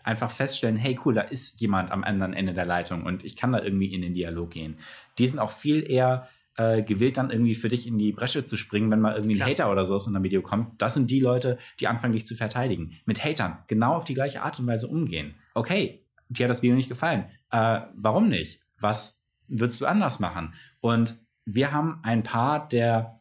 einfach 0.04 0.30
feststellen, 0.30 0.76
hey 0.76 0.98
cool, 1.04 1.14
da 1.14 1.22
ist 1.22 1.60
jemand 1.60 1.90
am 1.90 2.04
anderen 2.04 2.34
Ende 2.34 2.54
der 2.54 2.66
Leitung 2.66 3.04
und 3.04 3.24
ich 3.24 3.36
kann 3.36 3.52
da 3.52 3.62
irgendwie 3.62 3.92
in 3.92 4.02
den 4.02 4.14
Dialog 4.14 4.50
gehen. 4.50 4.78
Die 5.18 5.26
sind 5.26 5.38
auch 5.38 5.52
viel 5.52 5.88
eher 5.88 6.28
äh, 6.56 6.82
gewillt, 6.82 7.16
dann 7.16 7.30
irgendwie 7.30 7.54
für 7.54 7.68
dich 7.68 7.86
in 7.86 7.98
die 7.98 8.12
Bresche 8.12 8.44
zu 8.44 8.56
springen, 8.56 8.90
wenn 8.90 9.00
mal 9.00 9.14
irgendwie 9.14 9.36
Klar. 9.36 9.48
ein 9.48 9.52
Hater 9.52 9.70
oder 9.70 9.86
so 9.86 9.94
aus 9.94 10.08
einem 10.08 10.22
Video 10.22 10.42
kommt. 10.42 10.80
Das 10.82 10.94
sind 10.94 11.10
die 11.10 11.20
Leute, 11.20 11.58
die 11.80 11.86
anfangen, 11.86 12.12
dich 12.12 12.26
zu 12.26 12.34
verteidigen. 12.34 12.98
Mit 13.06 13.24
Hatern 13.24 13.58
genau 13.68 13.94
auf 13.94 14.04
die 14.04 14.14
gleiche 14.14 14.42
Art 14.42 14.58
und 14.58 14.66
Weise 14.66 14.88
umgehen. 14.88 15.34
Okay, 15.54 16.04
dir 16.28 16.44
hat 16.44 16.50
das 16.50 16.62
Video 16.62 16.76
nicht 16.76 16.88
gefallen. 16.88 17.26
Äh, 17.50 17.80
warum 17.94 18.28
nicht? 18.28 18.60
Was 18.80 19.24
würdest 19.48 19.80
du 19.80 19.86
anders 19.86 20.20
machen? 20.20 20.54
Und 20.80 21.18
wir 21.44 21.72
haben 21.72 22.00
ein 22.02 22.22
paar 22.22 22.68
der 22.68 23.20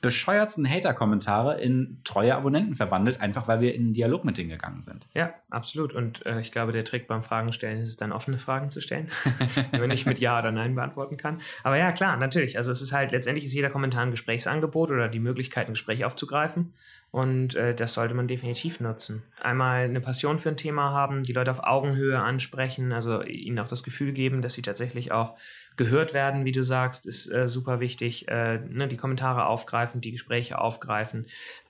bescheuertsten 0.00 0.68
Hater-Kommentare 0.68 1.60
in 1.60 2.00
treue 2.04 2.34
Abonnenten 2.34 2.74
verwandelt, 2.74 3.20
einfach 3.20 3.48
weil 3.48 3.60
wir 3.60 3.74
in 3.74 3.82
einen 3.82 3.92
Dialog 3.92 4.24
mit 4.24 4.38
denen 4.38 4.48
gegangen 4.48 4.80
sind. 4.80 5.06
Ja, 5.12 5.34
absolut. 5.50 5.92
Und 5.92 6.24
äh, 6.24 6.40
ich 6.40 6.52
glaube, 6.52 6.72
der 6.72 6.84
Trick 6.84 7.06
beim 7.06 7.22
Fragen 7.22 7.52
stellen 7.52 7.82
ist 7.82 7.90
es 7.90 7.96
dann 7.96 8.12
offene 8.12 8.38
Fragen 8.38 8.70
zu 8.70 8.80
stellen, 8.80 9.08
wenn 9.72 9.90
nicht 9.90 10.06
mit 10.06 10.18
Ja 10.18 10.38
oder 10.38 10.52
Nein 10.52 10.74
beantworten 10.74 11.18
kann. 11.18 11.40
Aber 11.64 11.76
ja, 11.76 11.92
klar, 11.92 12.16
natürlich. 12.16 12.56
Also 12.56 12.72
es 12.72 12.80
ist 12.80 12.92
halt, 12.92 13.12
letztendlich 13.12 13.44
ist 13.44 13.52
jeder 13.52 13.68
Kommentar 13.68 14.02
ein 14.02 14.10
Gesprächsangebot 14.10 14.90
oder 14.90 15.08
die 15.08 15.20
Möglichkeit, 15.20 15.66
ein 15.66 15.74
Gespräch 15.74 16.04
aufzugreifen. 16.04 16.72
Und 17.10 17.54
äh, 17.56 17.74
das 17.74 17.92
sollte 17.94 18.14
man 18.14 18.28
definitiv 18.28 18.80
nutzen. 18.80 19.22
Einmal 19.40 19.84
eine 19.84 20.00
Passion 20.00 20.38
für 20.38 20.48
ein 20.48 20.56
Thema 20.56 20.92
haben, 20.92 21.24
die 21.24 21.32
Leute 21.32 21.50
auf 21.50 21.64
Augenhöhe 21.64 22.20
ansprechen, 22.20 22.92
also 22.92 23.22
ihnen 23.22 23.58
auch 23.58 23.68
das 23.68 23.82
Gefühl 23.82 24.12
geben, 24.12 24.42
dass 24.42 24.54
sie 24.54 24.62
tatsächlich 24.62 25.10
auch 25.10 25.36
gehört 25.76 26.14
werden, 26.14 26.44
wie 26.44 26.52
du 26.52 26.62
sagst, 26.62 27.06
ist 27.06 27.30
äh, 27.30 27.48
super 27.48 27.80
wichtig. 27.80 28.28
Äh, 28.28 28.58
ne, 28.58 28.88
die 28.88 28.96
Kommentare 28.96 29.46
aufgreifen, 29.46 30.00
die 30.00 30.12
Gespräche 30.12 30.58
aufgreifen. 30.58 31.26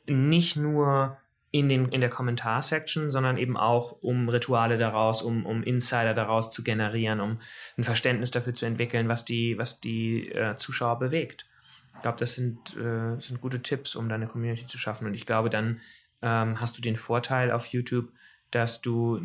Nicht 0.07 0.57
nur 0.57 1.17
in, 1.53 1.69
den, 1.69 1.89
in 1.89 2.01
der 2.01 2.11
Kommentarsection, 2.11 3.11
sondern 3.11 3.37
eben 3.37 3.57
auch, 3.57 3.93
um 4.03 4.29
Rituale 4.29 4.77
daraus, 4.77 5.23
um, 5.23 5.47
um 5.47 5.63
Insider 5.63 6.15
daraus 6.15 6.51
zu 6.51 6.63
generieren, 6.63 7.21
um 7.21 7.39
ein 7.77 7.85
Verständnis 7.85 8.31
dafür 8.31 8.55
zu 8.55 8.67
entwickeln, 8.67 9.09
was 9.09 9.25
die, 9.25 9.59
was 9.59 9.81
die 9.81 10.31
äh, 10.31 10.57
Zuschauer 10.57 10.99
bewegt. 10.99 11.47
Ich 11.95 12.03
glaube, 12.03 12.19
das 12.19 12.35
sind, 12.35 12.77
äh, 12.77 13.21
sind 13.21 13.41
gute 13.41 13.63
Tipps, 13.63 13.97
um 13.97 14.09
deine 14.09 14.29
Community 14.29 14.67
zu 14.67 14.79
schaffen. 14.79 15.07
Und 15.07 15.15
ich 15.15 15.27
glaube, 15.27 15.51
dann 15.51 15.81
ähm, 16.23 16.61
hast 16.61 16.79
du 16.79 16.83
den 16.83 16.97
Vorteil 16.97 17.51
auf 17.51 17.67
YouTube, 17.67 18.13
dass 18.51 18.81
du 18.81 19.21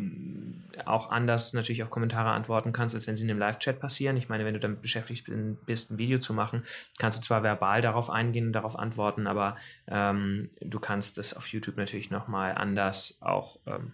auch 0.84 1.10
anders 1.10 1.52
natürlich 1.52 1.82
auf 1.82 1.90
Kommentare 1.90 2.30
antworten 2.30 2.72
kannst, 2.72 2.94
als 2.94 3.06
wenn 3.06 3.16
sie 3.16 3.24
in 3.24 3.30
einem 3.30 3.40
Live-Chat 3.40 3.80
passieren. 3.80 4.16
Ich 4.16 4.28
meine, 4.28 4.44
wenn 4.44 4.54
du 4.54 4.60
damit 4.60 4.82
beschäftigt 4.82 5.28
bist, 5.66 5.90
ein 5.90 5.98
Video 5.98 6.18
zu 6.18 6.32
machen, 6.32 6.62
kannst 6.98 7.18
du 7.18 7.22
zwar 7.22 7.42
verbal 7.42 7.80
darauf 7.80 8.10
eingehen 8.10 8.48
und 8.48 8.52
darauf 8.52 8.78
antworten, 8.78 9.26
aber 9.26 9.56
ähm, 9.88 10.50
du 10.60 10.78
kannst 10.78 11.18
es 11.18 11.34
auf 11.34 11.48
YouTube 11.48 11.76
natürlich 11.76 12.10
nochmal 12.10 12.54
anders 12.54 13.18
auch, 13.20 13.58
ähm, 13.66 13.92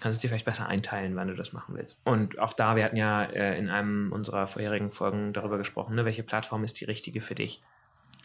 kannst 0.00 0.16
es 0.16 0.20
dir 0.20 0.28
vielleicht 0.28 0.44
besser 0.46 0.68
einteilen, 0.68 1.16
wann 1.16 1.28
du 1.28 1.34
das 1.34 1.52
machen 1.52 1.74
willst. 1.74 1.98
Und 2.04 2.38
auch 2.38 2.52
da, 2.52 2.76
wir 2.76 2.84
hatten 2.84 2.96
ja 2.96 3.24
äh, 3.24 3.58
in 3.58 3.68
einem 3.68 4.12
unserer 4.12 4.46
vorherigen 4.46 4.92
Folgen 4.92 5.32
darüber 5.32 5.58
gesprochen, 5.58 5.96
ne, 5.96 6.04
welche 6.04 6.22
Plattform 6.22 6.62
ist 6.62 6.80
die 6.80 6.84
richtige 6.84 7.20
für 7.20 7.34
dich. 7.34 7.62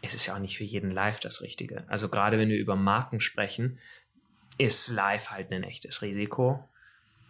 Es 0.02 0.14
ist 0.14 0.26
ja 0.26 0.34
auch 0.34 0.38
nicht 0.38 0.58
für 0.58 0.64
jeden 0.64 0.90
Live 0.90 1.20
das 1.20 1.40
Richtige. 1.40 1.84
Also 1.88 2.10
gerade 2.10 2.38
wenn 2.38 2.50
wir 2.50 2.58
über 2.58 2.76
Marken 2.76 3.20
sprechen, 3.20 3.78
ist 4.58 4.88
live 4.88 5.30
halt 5.30 5.50
ein 5.52 5.64
echtes 5.64 6.02
Risiko. 6.02 6.68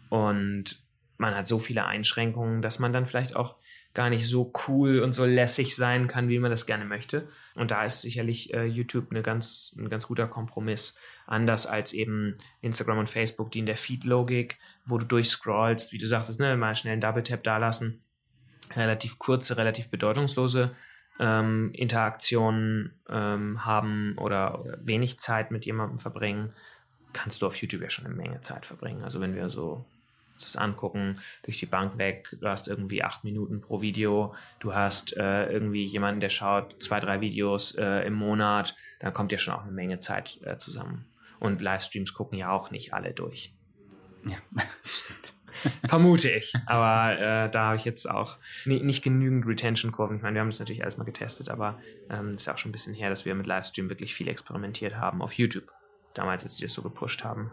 Und 0.09 0.83
man 1.17 1.35
hat 1.35 1.47
so 1.47 1.59
viele 1.59 1.87
Einschränkungen, 1.87 2.61
dass 2.61 2.79
man 2.79 2.93
dann 2.93 3.07
vielleicht 3.07 3.37
auch 3.37 3.57
gar 3.95 4.11
nicht 4.11 4.27
so 4.27 4.53
cool 4.67 4.99
und 5.01 5.13
so 5.13 5.25
lässig 5.25 5.77
sein 5.77 6.09
kann, 6.09 6.29
wie 6.29 6.41
man 6.41 6.51
das 6.51 6.67
gerne 6.67 6.85
möchte. 6.85 7.29
Und 7.55 7.71
da 7.71 7.85
ist 7.85 8.03
sicherlich 8.03 8.53
äh, 8.53 8.65
YouTube 8.65 9.11
eine 9.11 9.23
ganz, 9.23 9.75
ein 9.79 9.89
ganz 9.89 10.09
guter 10.09 10.27
Kompromiss. 10.27 10.97
Anders 11.27 11.67
als 11.67 11.93
eben 11.93 12.37
Instagram 12.61 12.99
und 12.99 13.11
Facebook, 13.11 13.53
die 13.53 13.61
in 13.61 13.67
der 13.67 13.77
Feed-Logik, 13.77 14.59
wo 14.85 14.99
du 14.99 15.07
durchscrollst, 15.07 15.93
wie 15.93 15.99
du 15.99 16.09
sagtest, 16.09 16.41
ne, 16.41 16.57
mal 16.57 16.75
schnell 16.75 16.95
einen 16.95 17.01
Double-Tap 17.01 17.45
da 17.45 17.59
lassen, 17.59 18.03
relativ 18.75 19.19
kurze, 19.19 19.57
relativ 19.57 19.89
bedeutungslose 19.89 20.75
ähm, 21.21 21.71
Interaktionen 21.73 23.01
ähm, 23.09 23.65
haben 23.65 24.17
oder, 24.19 24.61
oder 24.61 24.79
wenig 24.83 25.21
Zeit 25.21 25.51
mit 25.51 25.65
jemandem 25.65 25.99
verbringen, 25.99 26.53
kannst 27.14 27.40
du 27.40 27.46
auf 27.46 27.57
YouTube 27.57 27.83
ja 27.83 27.90
schon 27.90 28.05
eine 28.05 28.14
Menge 28.14 28.40
Zeit 28.42 28.66
verbringen. 28.66 29.03
Also 29.03 29.20
wenn 29.20 29.35
wir 29.35 29.48
so 29.48 29.85
das 30.38 30.57
angucken, 30.57 31.14
durch 31.44 31.59
die 31.59 31.66
Bank 31.66 31.96
weg, 31.98 32.37
du 32.40 32.48
hast 32.48 32.68
irgendwie 32.68 33.03
acht 33.03 33.24
Minuten 33.24 33.61
pro 33.61 33.81
Video, 33.81 34.35
du 34.59 34.74
hast 34.74 35.16
äh, 35.16 35.46
irgendwie 35.46 35.85
jemanden, 35.85 36.20
der 36.20 36.29
schaut 36.29 36.83
zwei, 36.83 37.00
drei 37.00 37.20
Videos 37.20 37.74
äh, 37.77 38.07
im 38.07 38.14
Monat, 38.14 38.77
dann 39.00 39.12
kommt 39.12 39.33
ja 39.33 39.38
schon 39.38 39.55
auch 39.55 39.62
eine 39.62 39.72
Menge 39.72 40.00
Zeit 40.00 40.40
äh, 40.42 40.59
zusammen. 40.59 41.07
Und 41.38 41.61
Livestreams 41.61 42.14
gucken 42.14 42.38
ja 42.38 42.50
auch 42.50 42.70
nicht 42.70 42.92
alle 42.92 43.12
durch. 43.12 43.55
Ja, 44.29 44.37
stimmt. 44.83 45.33
Vermute 45.87 46.31
ich. 46.31 46.53
Aber 46.66 47.18
äh, 47.18 47.50
da 47.50 47.66
habe 47.66 47.77
ich 47.77 47.85
jetzt 47.85 48.11
auch 48.11 48.38
nie, 48.64 48.83
nicht 48.83 49.03
genügend 49.03 49.46
Retention-Kurven. 49.46 50.16
Ich 50.16 50.22
meine, 50.22 50.35
wir 50.35 50.40
haben 50.40 50.50
das 50.50 50.59
natürlich 50.59 50.83
alles 50.83 50.96
mal 50.96 51.05
getestet, 51.05 51.48
aber 51.48 51.79
es 52.09 52.18
ähm, 52.18 52.31
ist 52.33 52.46
ja 52.46 52.55
auch 52.55 52.59
schon 52.59 52.70
ein 52.70 52.72
bisschen 52.72 52.94
her, 52.94 53.09
dass 53.09 53.24
wir 53.24 53.35
mit 53.35 53.46
Livestream 53.46 53.88
wirklich 53.88 54.14
viel 54.14 54.29
experimentiert 54.29 54.96
haben 54.96 55.22
auf 55.22 55.33
YouTube. 55.35 55.70
Damals, 56.14 56.44
als 56.44 56.57
die 56.57 56.62
das 56.64 56.72
so 56.72 56.83
gepusht 56.83 57.24
haben. 57.24 57.50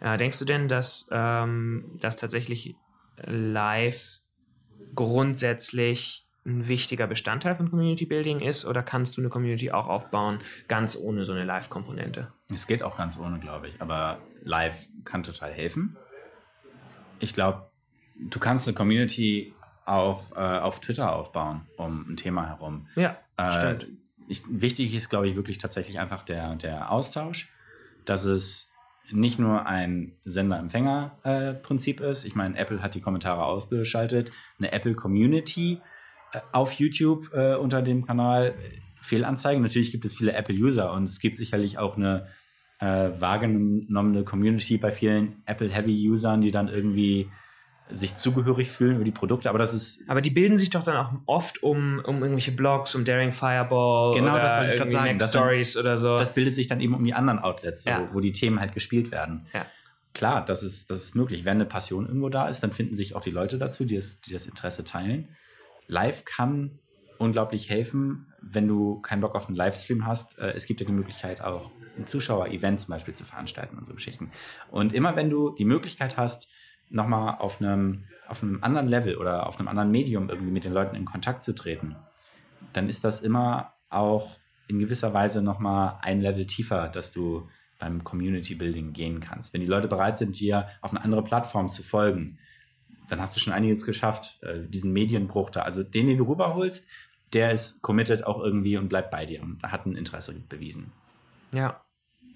Äh, 0.00 0.16
denkst 0.16 0.38
du 0.38 0.44
denn, 0.44 0.68
dass 0.68 1.08
ähm, 1.12 1.98
das 2.00 2.16
tatsächlich 2.16 2.74
live 3.24 4.20
grundsätzlich 4.94 6.26
ein 6.44 6.66
wichtiger 6.66 7.06
Bestandteil 7.06 7.54
von 7.54 7.70
Community 7.70 8.04
Building 8.04 8.40
ist 8.40 8.64
oder 8.64 8.82
kannst 8.82 9.16
du 9.16 9.20
eine 9.20 9.28
Community 9.28 9.70
auch 9.70 9.86
aufbauen, 9.86 10.40
ganz 10.66 10.96
ohne 10.96 11.24
so 11.24 11.32
eine 11.32 11.44
Live-Komponente? 11.44 12.32
Es 12.52 12.66
geht 12.66 12.82
auch 12.82 12.96
ganz 12.96 13.16
ohne, 13.16 13.38
glaube 13.38 13.68
ich. 13.68 13.80
Aber 13.80 14.18
live 14.42 14.88
kann 15.04 15.22
total 15.22 15.52
helfen. 15.52 15.96
Ich 17.20 17.32
glaube, 17.32 17.70
du 18.16 18.40
kannst 18.40 18.66
eine 18.66 18.74
Community 18.74 19.54
auch 19.84 20.32
äh, 20.32 20.58
auf 20.58 20.80
Twitter 20.80 21.14
aufbauen, 21.14 21.66
um 21.76 22.10
ein 22.12 22.16
Thema 22.16 22.48
herum. 22.48 22.88
Ja, 22.96 23.16
Äh, 23.36 23.50
stimmt. 23.52 23.86
ich, 24.26 24.42
wichtig 24.48 24.94
ist, 24.94 25.10
glaube 25.10 25.28
ich, 25.28 25.36
wirklich 25.36 25.58
tatsächlich 25.58 26.00
einfach 26.00 26.24
der, 26.24 26.56
der 26.56 26.90
Austausch, 26.90 27.48
dass 28.04 28.24
es 28.24 28.72
nicht 29.10 29.38
nur 29.38 29.66
ein 29.66 30.12
Sender-Empfänger-Prinzip 30.24 32.00
ist. 32.00 32.24
Ich 32.24 32.34
meine, 32.34 32.56
Apple 32.56 32.82
hat 32.82 32.94
die 32.94 33.00
Kommentare 33.00 33.44
ausgeschaltet. 33.44 34.32
Eine 34.58 34.72
Apple-Community 34.72 35.80
äh, 36.32 36.40
auf 36.52 36.72
YouTube 36.72 37.30
äh, 37.34 37.56
unter 37.56 37.82
dem 37.82 38.06
Kanal 38.06 38.48
äh, 38.48 38.52
Fehlanzeigen. 39.00 39.62
Natürlich 39.62 39.92
gibt 39.92 40.04
es 40.04 40.14
viele 40.14 40.32
Apple-User 40.32 40.92
und 40.92 41.04
es 41.04 41.20
gibt 41.20 41.36
sicherlich 41.36 41.78
auch 41.78 41.96
eine 41.96 42.28
äh, 42.78 43.10
wahrgenommene 43.20 44.24
Community 44.24 44.78
bei 44.78 44.92
vielen 44.92 45.42
Apple-Heavy-Usern, 45.46 46.40
die 46.40 46.50
dann 46.50 46.68
irgendwie 46.68 47.28
sich 47.94 48.14
zugehörig 48.16 48.70
fühlen 48.70 48.96
über 48.96 49.04
die 49.04 49.10
Produkte. 49.12 49.48
Aber 49.48 49.58
das 49.58 49.74
ist 49.74 50.02
Aber 50.08 50.20
die 50.20 50.30
bilden 50.30 50.56
sich 50.58 50.70
doch 50.70 50.82
dann 50.82 50.96
auch 50.96 51.12
oft 51.26 51.62
um, 51.62 52.00
um 52.04 52.16
irgendwelche 52.22 52.52
Blogs, 52.52 52.94
um 52.94 53.04
Daring 53.04 53.32
Fireball 53.32 54.14
Genau, 54.14 54.32
oder 54.34 54.42
das 54.42 54.56
wollte 54.56 54.68
ich 54.68 54.74
irgendwie 54.76 54.92
sagen. 54.92 55.18
Sind- 55.18 55.28
Stories 55.28 55.76
oder 55.76 55.98
so. 55.98 56.18
das 56.18 56.32
bildet 56.34 56.54
sich 56.54 56.68
dann 56.68 56.80
eben 56.80 56.94
um 56.94 57.04
die 57.04 57.14
anderen 57.14 57.38
Outlets, 57.38 57.84
Ja. 57.84 58.08
wo 58.12 58.20
die 58.20 58.32
Themen 58.32 58.60
halt 58.60 58.74
gespielt 58.74 59.10
werden. 59.10 59.46
Ja. 59.52 59.66
Klar, 60.14 60.44
das 60.44 60.62
ist, 60.62 60.90
das 60.90 61.02
ist 61.04 61.14
möglich. 61.14 61.44
Wenn 61.44 61.56
eine 61.56 61.64
Passion 61.66 62.06
irgendwo 62.06 62.28
da 62.28 62.48
ist, 62.48 62.60
dann 62.62 62.72
finden 62.72 62.96
sich 62.96 63.14
auch 63.16 63.22
die 63.22 63.30
Leute 63.30 63.56
dazu, 63.58 63.84
die 63.84 63.96
das, 63.96 64.20
die 64.20 64.32
das 64.32 64.46
Interesse 64.46 64.84
teilen. 64.84 65.28
Live 65.86 66.24
kann 66.24 66.78
unglaublich 67.18 67.70
helfen, 67.70 68.26
wenn 68.40 68.66
du 68.68 68.98
keinen 69.00 69.20
Bock 69.20 69.34
auf 69.34 69.46
einen 69.46 69.56
Livestream 69.56 70.06
hast. 70.06 70.38
Äh, 70.38 70.52
Es 70.54 70.66
gibt 70.66 70.80
ja 70.80 70.86
die 70.86 70.92
Möglichkeit, 70.92 71.40
auch 71.40 71.70
ein 71.96 72.06
Zuschauer-Event 72.06 72.80
zum 72.80 72.90
Beispiel 72.92 73.14
zu 73.14 73.24
veranstalten 73.24 73.76
und 73.78 73.86
so 73.86 73.94
Geschichten. 73.94 74.30
Und 74.70 74.92
immer 74.92 75.14
wenn 75.16 75.30
du 75.30 75.50
die 75.54 75.64
Möglichkeit 75.64 76.16
hast, 76.16 76.48
nochmal 76.92 77.36
auf 77.38 77.60
einem, 77.60 78.04
auf 78.28 78.42
einem 78.42 78.62
anderen 78.62 78.88
Level 78.88 79.16
oder 79.16 79.46
auf 79.46 79.58
einem 79.58 79.68
anderen 79.68 79.90
Medium 79.90 80.28
irgendwie 80.28 80.52
mit 80.52 80.64
den 80.64 80.72
Leuten 80.72 80.96
in 80.96 81.04
Kontakt 81.04 81.42
zu 81.42 81.54
treten, 81.54 81.96
dann 82.72 82.88
ist 82.88 83.04
das 83.04 83.20
immer 83.20 83.72
auch 83.90 84.38
in 84.68 84.78
gewisser 84.78 85.12
Weise 85.12 85.42
nochmal 85.42 85.98
ein 86.02 86.20
Level 86.20 86.46
tiefer, 86.46 86.88
dass 86.88 87.12
du 87.12 87.48
beim 87.78 88.04
Community 88.04 88.54
Building 88.54 88.92
gehen 88.92 89.20
kannst. 89.20 89.52
Wenn 89.52 89.60
die 89.60 89.66
Leute 89.66 89.88
bereit 89.88 90.16
sind, 90.16 90.38
dir 90.38 90.68
auf 90.80 90.92
eine 90.92 91.02
andere 91.02 91.24
Plattform 91.24 91.68
zu 91.68 91.82
folgen, 91.82 92.38
dann 93.08 93.20
hast 93.20 93.34
du 93.34 93.40
schon 93.40 93.52
einiges 93.52 93.84
geschafft, 93.84 94.38
äh, 94.42 94.60
diesen 94.68 94.92
Medienbruch 94.92 95.50
da. 95.50 95.62
Also 95.62 95.82
den, 95.82 96.06
den 96.06 96.18
du 96.18 96.24
rüberholst, 96.24 96.86
der 97.32 97.50
ist 97.50 97.82
committed 97.82 98.24
auch 98.24 98.40
irgendwie 98.40 98.76
und 98.76 98.88
bleibt 98.88 99.10
bei 99.10 99.26
dir 99.26 99.42
und 99.42 99.62
hat 99.64 99.86
ein 99.86 99.96
Interesse 99.96 100.34
bewiesen. 100.48 100.92
ja, 101.52 101.82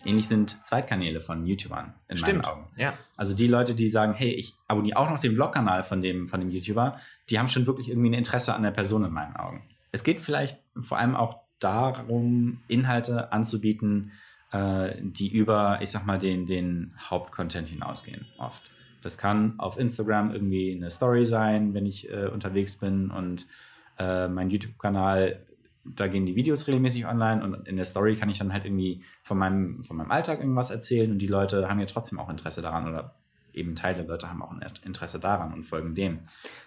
Ähnlich 0.06 0.28
sind 0.28 0.64
Zweitkanäle 0.64 1.20
von 1.20 1.46
YouTubern 1.46 1.94
in 2.08 2.16
stimmt. 2.16 2.44
meinen 2.44 2.44
Augen. 2.44 2.66
Ja. 2.76 2.94
Also 3.16 3.34
die 3.34 3.46
Leute, 3.46 3.74
die 3.74 3.88
sagen, 3.88 4.14
hey, 4.14 4.30
ich 4.30 4.54
abonniere 4.68 4.98
auch 4.98 5.10
noch 5.10 5.18
den 5.18 5.34
Vlog-Kanal 5.34 5.82
von 5.82 6.02
dem, 6.02 6.26
von 6.26 6.40
dem 6.40 6.50
YouTuber, 6.50 6.98
die 7.30 7.38
haben 7.38 7.48
schon 7.48 7.66
wirklich 7.66 7.88
irgendwie 7.88 8.10
ein 8.10 8.14
Interesse 8.14 8.54
an 8.54 8.62
der 8.62 8.70
Person 8.70 9.04
in 9.04 9.12
meinen 9.12 9.36
Augen. 9.36 9.62
Es 9.92 10.04
geht 10.04 10.20
vielleicht 10.20 10.58
vor 10.80 10.98
allem 10.98 11.16
auch 11.16 11.40
darum, 11.58 12.60
Inhalte 12.68 13.32
anzubieten, 13.32 14.12
äh, 14.52 14.94
die 15.00 15.28
über, 15.28 15.78
ich 15.80 15.90
sag 15.90 16.06
mal, 16.06 16.18
den, 16.18 16.46
den 16.46 16.94
Hauptcontent 16.98 17.68
hinausgehen, 17.68 18.26
oft. 18.38 18.62
Das 19.02 19.18
kann 19.18 19.58
auf 19.58 19.78
Instagram 19.78 20.32
irgendwie 20.32 20.74
eine 20.74 20.90
Story 20.90 21.26
sein, 21.26 21.74
wenn 21.74 21.86
ich 21.86 22.10
äh, 22.10 22.26
unterwegs 22.26 22.76
bin 22.76 23.10
und 23.10 23.46
äh, 23.98 24.28
mein 24.28 24.50
YouTube-Kanal, 24.50 25.46
da 25.94 26.08
gehen 26.08 26.26
die 26.26 26.36
Videos 26.36 26.66
regelmäßig 26.66 27.06
online 27.06 27.44
und 27.44 27.68
in 27.68 27.76
der 27.76 27.84
Story 27.84 28.16
kann 28.16 28.28
ich 28.28 28.38
dann 28.38 28.52
halt 28.52 28.64
irgendwie 28.64 29.04
von 29.22 29.38
meinem, 29.38 29.84
von 29.84 29.96
meinem 29.96 30.10
Alltag 30.10 30.40
irgendwas 30.40 30.70
erzählen 30.70 31.10
und 31.10 31.18
die 31.18 31.26
Leute 31.26 31.68
haben 31.68 31.80
ja 31.80 31.86
trotzdem 31.86 32.18
auch 32.18 32.28
Interesse 32.28 32.62
daran 32.62 32.88
oder 32.88 33.14
eben 33.56 33.74
Teil 33.74 33.94
der 33.94 34.04
Leute 34.04 34.28
haben 34.28 34.42
auch 34.42 34.52
ein 34.52 34.62
Interesse 34.84 35.18
daran 35.18 35.52
und 35.52 35.64
folgen 35.64 35.94
dem. 35.94 36.20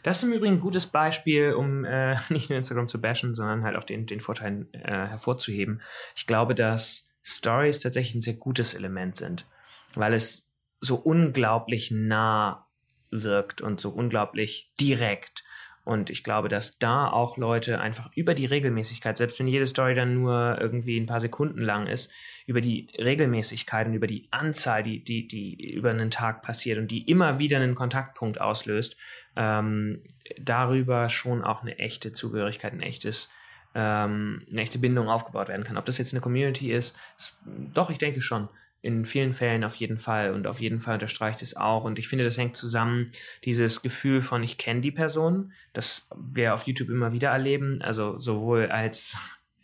Das 0.04 0.18
ist 0.18 0.30
im 0.30 0.36
Übrigen 0.36 0.56
ein 0.56 0.60
gutes 0.60 0.88
Beispiel, 0.88 1.54
um 1.54 1.86
äh, 1.86 2.18
nicht 2.30 2.50
nur 2.50 2.58
Instagram 2.58 2.88
zu 2.88 3.00
bashen, 3.00 3.36
sondern 3.36 3.64
halt 3.64 3.78
auch 3.78 3.84
den, 3.84 4.06
den 4.08 4.20
Vorteil 4.20 4.66
äh, 4.72 5.08
hervorzuheben. 5.08 5.82
Ich 6.16 6.26
glaube, 6.26 6.56
dass 6.56 7.10
Stories 7.24 7.80
tatsächlich 7.80 8.16
ein 8.16 8.22
sehr 8.22 8.34
gutes 8.34 8.74
Element 8.74 9.16
sind, 9.16 9.46
weil 9.94 10.14
es 10.14 10.52
so 10.82 10.96
unglaublich 10.96 11.92
nah 11.92 12.66
wirkt 13.12 13.62
und 13.62 13.80
so 13.80 13.90
unglaublich 13.90 14.72
direkt. 14.80 15.44
Und 15.90 16.12
ich 16.12 16.24
glaube, 16.24 16.50
dass 16.50 16.78
da 16.78 17.10
auch 17.10 17.36
Leute 17.38 17.82
einfach 17.82 18.12
über 18.14 18.36
die 18.36 18.46
Regelmäßigkeit, 18.46 19.18
selbst 19.18 19.40
wenn 19.40 19.48
jede 19.48 19.66
Story 19.66 19.96
dann 19.96 20.14
nur 20.14 20.56
irgendwie 20.62 21.00
ein 21.00 21.08
paar 21.08 21.20
Sekunden 21.20 21.64
lang 21.64 21.88
ist, 21.88 22.12
über 22.46 22.62
die 22.62 22.90
Regelmäßigkeit 23.00 23.88
und 23.88 23.96
über 23.96 24.06
die 24.06 24.28
Anzahl, 24.30 24.84
die, 24.84 25.04
die, 25.04 25.28
die 25.28 25.74
über 25.74 25.90
einen 25.90 26.12
Tag 26.12 26.44
passiert 26.44 26.78
und 26.78 26.92
die 26.92 27.10
immer 27.10 27.40
wieder 27.40 27.58
einen 27.58 27.74
Kontaktpunkt 27.74 28.40
auslöst, 28.40 28.98
ähm, 29.36 30.04
darüber 30.40 31.10
schon 31.10 31.44
auch 31.44 31.64
eine 31.64 31.80
echte 31.80 32.14
Zugehörigkeit, 32.14 32.72
ein 32.72 32.84
echtes, 32.84 33.32
ähm, 33.74 34.46
eine 34.52 34.62
echte 34.62 34.78
Bindung 34.78 35.10
aufgebaut 35.10 35.48
werden 35.48 35.64
kann. 35.64 35.78
Ob 35.78 35.86
das 35.86 35.98
jetzt 35.98 36.14
eine 36.14 36.22
Community 36.22 36.72
ist, 36.72 36.96
ist 37.18 37.36
doch, 37.74 37.90
ich 37.90 37.98
denke 37.98 38.22
schon. 38.22 38.48
In 38.82 39.04
vielen 39.04 39.34
Fällen 39.34 39.64
auf 39.64 39.76
jeden 39.76 39.98
Fall 39.98 40.34
und 40.34 40.48
auf 40.48 40.62
jeden 40.62 40.80
Fall 40.80 40.94
unterstreicht 40.94 41.42
es 41.42 41.56
auch. 41.58 41.84
Und 41.84 42.00
ich 42.00 42.08
finde, 42.08 42.24
das 42.24 42.38
hängt 42.38 42.56
zusammen, 42.56 43.12
dieses 43.44 43.82
Gefühl 43.82 44.22
von, 44.22 44.42
ich 44.42 44.58
kenne 44.58 44.82
die 44.82 44.92
Person, 44.92 45.52
das 45.74 46.10
wir 46.16 46.54
auf 46.54 46.64
YouTube 46.64 46.90
immer 46.90 47.12
wieder 47.12 47.30
erleben, 47.30 47.82
also 47.82 48.20
sowohl 48.20 48.68
als 48.68 49.18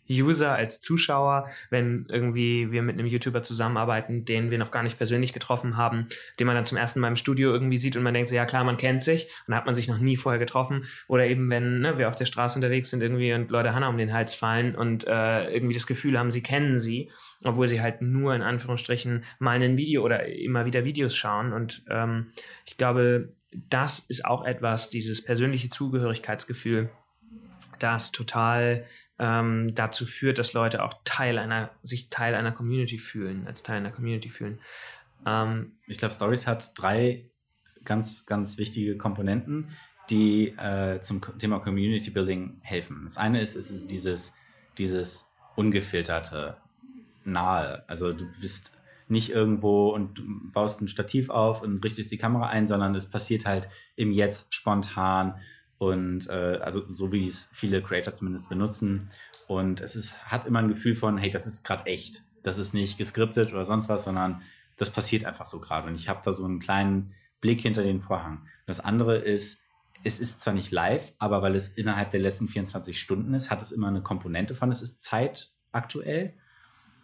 User, 0.08 0.54
als 0.54 0.80
Zuschauer, 0.80 1.48
wenn 1.70 2.06
irgendwie 2.08 2.70
wir 2.70 2.82
mit 2.82 2.98
einem 2.98 3.06
YouTuber 3.06 3.42
zusammenarbeiten, 3.42 4.24
den 4.24 4.50
wir 4.50 4.58
noch 4.58 4.70
gar 4.70 4.82
nicht 4.82 4.98
persönlich 4.98 5.32
getroffen 5.32 5.76
haben, 5.76 6.06
den 6.38 6.46
man 6.46 6.56
dann 6.56 6.66
zum 6.66 6.78
ersten 6.78 7.00
Mal 7.00 7.08
im 7.08 7.16
Studio 7.16 7.52
irgendwie 7.52 7.78
sieht 7.78 7.96
und 7.96 8.02
man 8.02 8.14
denkt 8.14 8.28
so, 8.28 8.34
ja 8.34 8.46
klar, 8.46 8.64
man 8.64 8.76
kennt 8.76 9.02
sich 9.02 9.28
und 9.46 9.54
hat 9.54 9.66
man 9.66 9.74
sich 9.74 9.88
noch 9.88 9.98
nie 9.98 10.16
vorher 10.16 10.38
getroffen. 10.38 10.84
Oder 11.08 11.26
eben, 11.26 11.50
wenn 11.50 11.80
ne, 11.80 11.98
wir 11.98 12.08
auf 12.08 12.16
der 12.16 12.26
Straße 12.26 12.58
unterwegs 12.58 12.90
sind 12.90 13.02
irgendwie 13.02 13.32
und 13.32 13.50
Leute 13.50 13.74
Hannah 13.74 13.88
um 13.88 13.98
den 13.98 14.12
Hals 14.12 14.34
fallen 14.34 14.74
und 14.74 15.06
äh, 15.06 15.52
irgendwie 15.52 15.74
das 15.74 15.86
Gefühl 15.86 16.18
haben, 16.18 16.30
sie 16.30 16.42
kennen 16.42 16.78
sie, 16.78 17.10
obwohl 17.44 17.68
sie 17.68 17.80
halt 17.80 18.02
nur 18.02 18.34
in 18.34 18.42
Anführungsstrichen 18.42 19.24
mal 19.38 19.60
ein 19.60 19.78
Video 19.78 20.02
oder 20.02 20.26
immer 20.26 20.66
wieder 20.66 20.84
Videos 20.84 21.16
schauen. 21.16 21.52
Und 21.52 21.84
ähm, 21.88 22.32
ich 22.64 22.76
glaube, 22.76 23.32
das 23.52 24.00
ist 24.00 24.24
auch 24.24 24.44
etwas, 24.44 24.90
dieses 24.90 25.22
persönliche 25.22 25.70
Zugehörigkeitsgefühl, 25.70 26.90
das 27.78 28.12
total 28.12 28.84
ähm, 29.18 29.74
dazu 29.74 30.06
führt, 30.06 30.38
dass 30.38 30.52
Leute 30.52 30.82
auch 30.84 30.94
Teil 31.04 31.38
einer, 31.38 31.70
sich 31.82 32.10
Teil 32.10 32.34
einer 32.34 32.52
Community 32.52 32.98
fühlen, 32.98 33.46
als 33.46 33.62
Teil 33.62 33.78
einer 33.78 33.92
Community 33.92 34.30
fühlen. 34.30 34.60
Ähm, 35.24 35.72
Ich 35.86 35.98
glaube, 35.98 36.14
Stories 36.14 36.46
hat 36.46 36.72
drei 36.76 37.30
ganz, 37.84 38.26
ganz 38.26 38.58
wichtige 38.58 38.96
Komponenten, 38.96 39.70
die 40.10 40.48
äh, 40.58 41.00
zum 41.00 41.20
Thema 41.38 41.60
Community 41.60 42.10
Building 42.10 42.58
helfen. 42.62 43.02
Das 43.04 43.16
eine 43.16 43.40
ist, 43.40 43.56
ist 43.56 43.70
es 43.70 43.86
dieses, 43.86 44.34
dieses 44.78 45.28
ungefilterte, 45.56 46.58
nahe. 47.24 47.84
Also 47.88 48.12
du 48.12 48.26
bist 48.40 48.72
nicht 49.08 49.30
irgendwo 49.30 49.90
und 49.90 50.52
baust 50.52 50.80
ein 50.80 50.88
Stativ 50.88 51.30
auf 51.30 51.62
und 51.62 51.84
richtest 51.84 52.10
die 52.10 52.18
Kamera 52.18 52.48
ein, 52.48 52.66
sondern 52.66 52.94
es 52.94 53.06
passiert 53.06 53.46
halt 53.46 53.68
im 53.94 54.12
Jetzt 54.12 54.52
spontan 54.54 55.40
und 55.78 56.28
äh, 56.28 56.60
also 56.62 56.84
so 56.88 57.12
wie 57.12 57.26
es 57.26 57.48
viele 57.52 57.82
Creator 57.82 58.12
zumindest 58.12 58.48
benutzen. 58.48 59.10
Und 59.46 59.80
es 59.80 59.96
ist, 59.96 60.24
hat 60.24 60.46
immer 60.46 60.60
ein 60.60 60.68
Gefühl 60.68 60.94
von, 60.94 61.18
hey, 61.18 61.30
das 61.30 61.46
ist 61.46 61.64
gerade 61.64 61.86
echt. 61.86 62.24
Das 62.42 62.58
ist 62.58 62.74
nicht 62.74 62.98
geskriptet 62.98 63.52
oder 63.52 63.64
sonst 63.64 63.88
was, 63.88 64.04
sondern 64.04 64.42
das 64.76 64.90
passiert 64.90 65.24
einfach 65.24 65.46
so 65.46 65.60
gerade. 65.60 65.88
Und 65.88 65.96
ich 65.96 66.08
habe 66.08 66.20
da 66.24 66.32
so 66.32 66.44
einen 66.44 66.58
kleinen 66.58 67.14
Blick 67.40 67.60
hinter 67.60 67.82
den 67.82 68.00
Vorhang. 68.00 68.46
Das 68.66 68.80
andere 68.80 69.18
ist, 69.18 69.62
es 70.04 70.20
ist 70.20 70.40
zwar 70.40 70.54
nicht 70.54 70.70
live, 70.70 71.12
aber 71.18 71.42
weil 71.42 71.54
es 71.54 71.68
innerhalb 71.68 72.10
der 72.10 72.20
letzten 72.20 72.48
24 72.48 72.98
Stunden 72.98 73.34
ist, 73.34 73.50
hat 73.50 73.62
es 73.62 73.72
immer 73.72 73.88
eine 73.88 74.02
Komponente 74.02 74.54
von, 74.54 74.70
es 74.70 74.82
ist 74.82 75.02
zeitaktuell. 75.02 76.34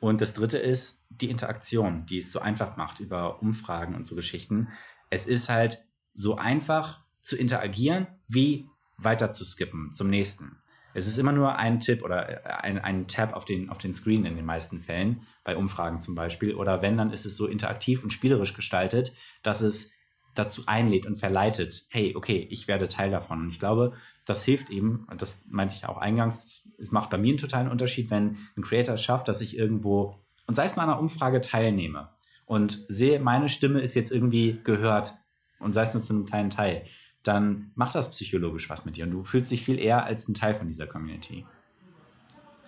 Und 0.01 0.21
das 0.21 0.35
dritte 0.35 0.59
ist 0.59 1.05
die 1.11 1.31
Interaktion, 1.31 2.07
die 2.07 2.19
es 2.19 2.33
so 2.33 2.41
einfach 2.41 2.77
macht 2.77 3.01
über 3.01 3.41
Umfragen 3.41 3.95
und 3.95 4.05
so 4.05 4.17
Geschichten. 4.17 4.69
Es 5.11 5.27
ist 5.27 5.49
halt 5.49 5.85
so 6.15 6.37
einfach 6.37 7.05
zu 7.21 7.37
interagieren, 7.37 8.09
wie 8.33 8.69
weiter 8.97 9.31
zu 9.31 9.45
skippen 9.45 9.93
zum 9.93 10.09
nächsten. 10.09 10.57
Es 10.95 11.07
ist 11.07 11.17
immer 11.17 11.33
nur 11.33 11.57
ein 11.57 11.81
Tipp 11.81 12.03
oder 12.03 12.29
äh, 12.29 12.49
ein, 12.49 12.79
ein 12.79 13.09
Tab 13.09 13.35
auf 13.35 13.45
den, 13.45 13.71
auf 13.71 13.79
den 13.79 13.95
Screen 13.95 14.25
in 14.25 14.37
den 14.37 14.45
meisten 14.45 14.81
Fällen, 14.81 15.23
bei 15.45 15.57
Umfragen 15.57 16.01
zum 16.01 16.15
Beispiel. 16.15 16.55
Oder 16.55 16.83
wenn, 16.83 16.97
dann 16.97 17.13
ist 17.13 17.25
es 17.25 17.37
so 17.37 17.47
interaktiv 17.47 18.03
und 18.03 18.13
spielerisch 18.13 18.55
gestaltet, 18.55 19.13
dass 19.43 19.61
es 19.61 19.91
dazu 20.35 20.63
einlädt 20.67 21.07
und 21.07 21.17
verleitet, 21.17 21.87
hey, 21.91 22.15
okay, 22.17 22.47
ich 22.51 22.69
werde 22.69 22.89
Teil 22.89 23.11
davon. 23.11 23.43
Und 23.43 23.51
ich 23.51 23.59
glaube, 23.59 23.93
das 24.25 24.45
hilft 24.45 24.71
eben, 24.71 25.07
und 25.11 25.21
das 25.21 25.45
meinte 25.49 25.75
ich 25.75 25.87
auch 25.87 25.99
eingangs, 25.99 26.69
es 26.79 26.91
macht 26.91 27.11
bei 27.11 27.19
mir 27.19 27.31
einen 27.31 27.39
totalen 27.39 27.69
Unterschied, 27.69 28.11
wenn 28.11 28.39
ein 28.57 28.63
Creator 28.63 28.95
es 28.95 29.03
schafft, 29.03 29.29
dass 29.29 29.41
ich 29.41 29.57
irgendwo, 29.57 30.19
und 30.47 30.55
sei 30.55 30.65
es 30.65 30.79
an 30.79 30.89
einer 30.89 30.99
Umfrage 30.99 31.41
teilnehme 31.41 32.11
und 32.47 32.85
sehe, 32.89 33.21
meine 33.21 33.49
Stimme 33.49 33.81
ist 33.81 33.95
jetzt 33.95 34.11
irgendwie 34.11 34.61
gehört 34.65 35.15
und 35.59 35.73
sei 35.75 35.83
es 35.83 35.93
nur 35.93 36.03
zu 36.03 36.15
einem 36.15 36.25
kleinen 36.25 36.51
Teil, 36.51 36.87
dann 37.23 37.71
macht 37.75 37.95
das 37.95 38.11
psychologisch 38.11 38.69
was 38.69 38.85
mit 38.85 38.97
dir 38.97 39.05
und 39.05 39.13
du 39.13 39.25
fühlst 39.25 39.51
dich 39.51 39.65
viel 39.65 39.79
eher 39.79 40.05
als 40.05 40.29
ein 40.29 40.35
Teil 40.35 40.55
von 40.55 40.67
dieser 40.67 40.87
Community. 40.87 41.47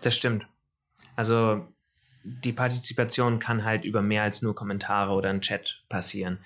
Das 0.03 0.17
stimmt. 0.17 0.47
Also 1.17 1.67
die 2.25 2.53
Partizipation 2.53 3.39
kann 3.39 3.65
halt 3.65 3.85
über 3.85 4.03
mehr 4.03 4.23
als 4.23 4.43
nur 4.43 4.55
Kommentare 4.55 5.13
oder 5.13 5.31
ein 5.31 5.41
Chat 5.41 5.85
passieren. 5.89 6.39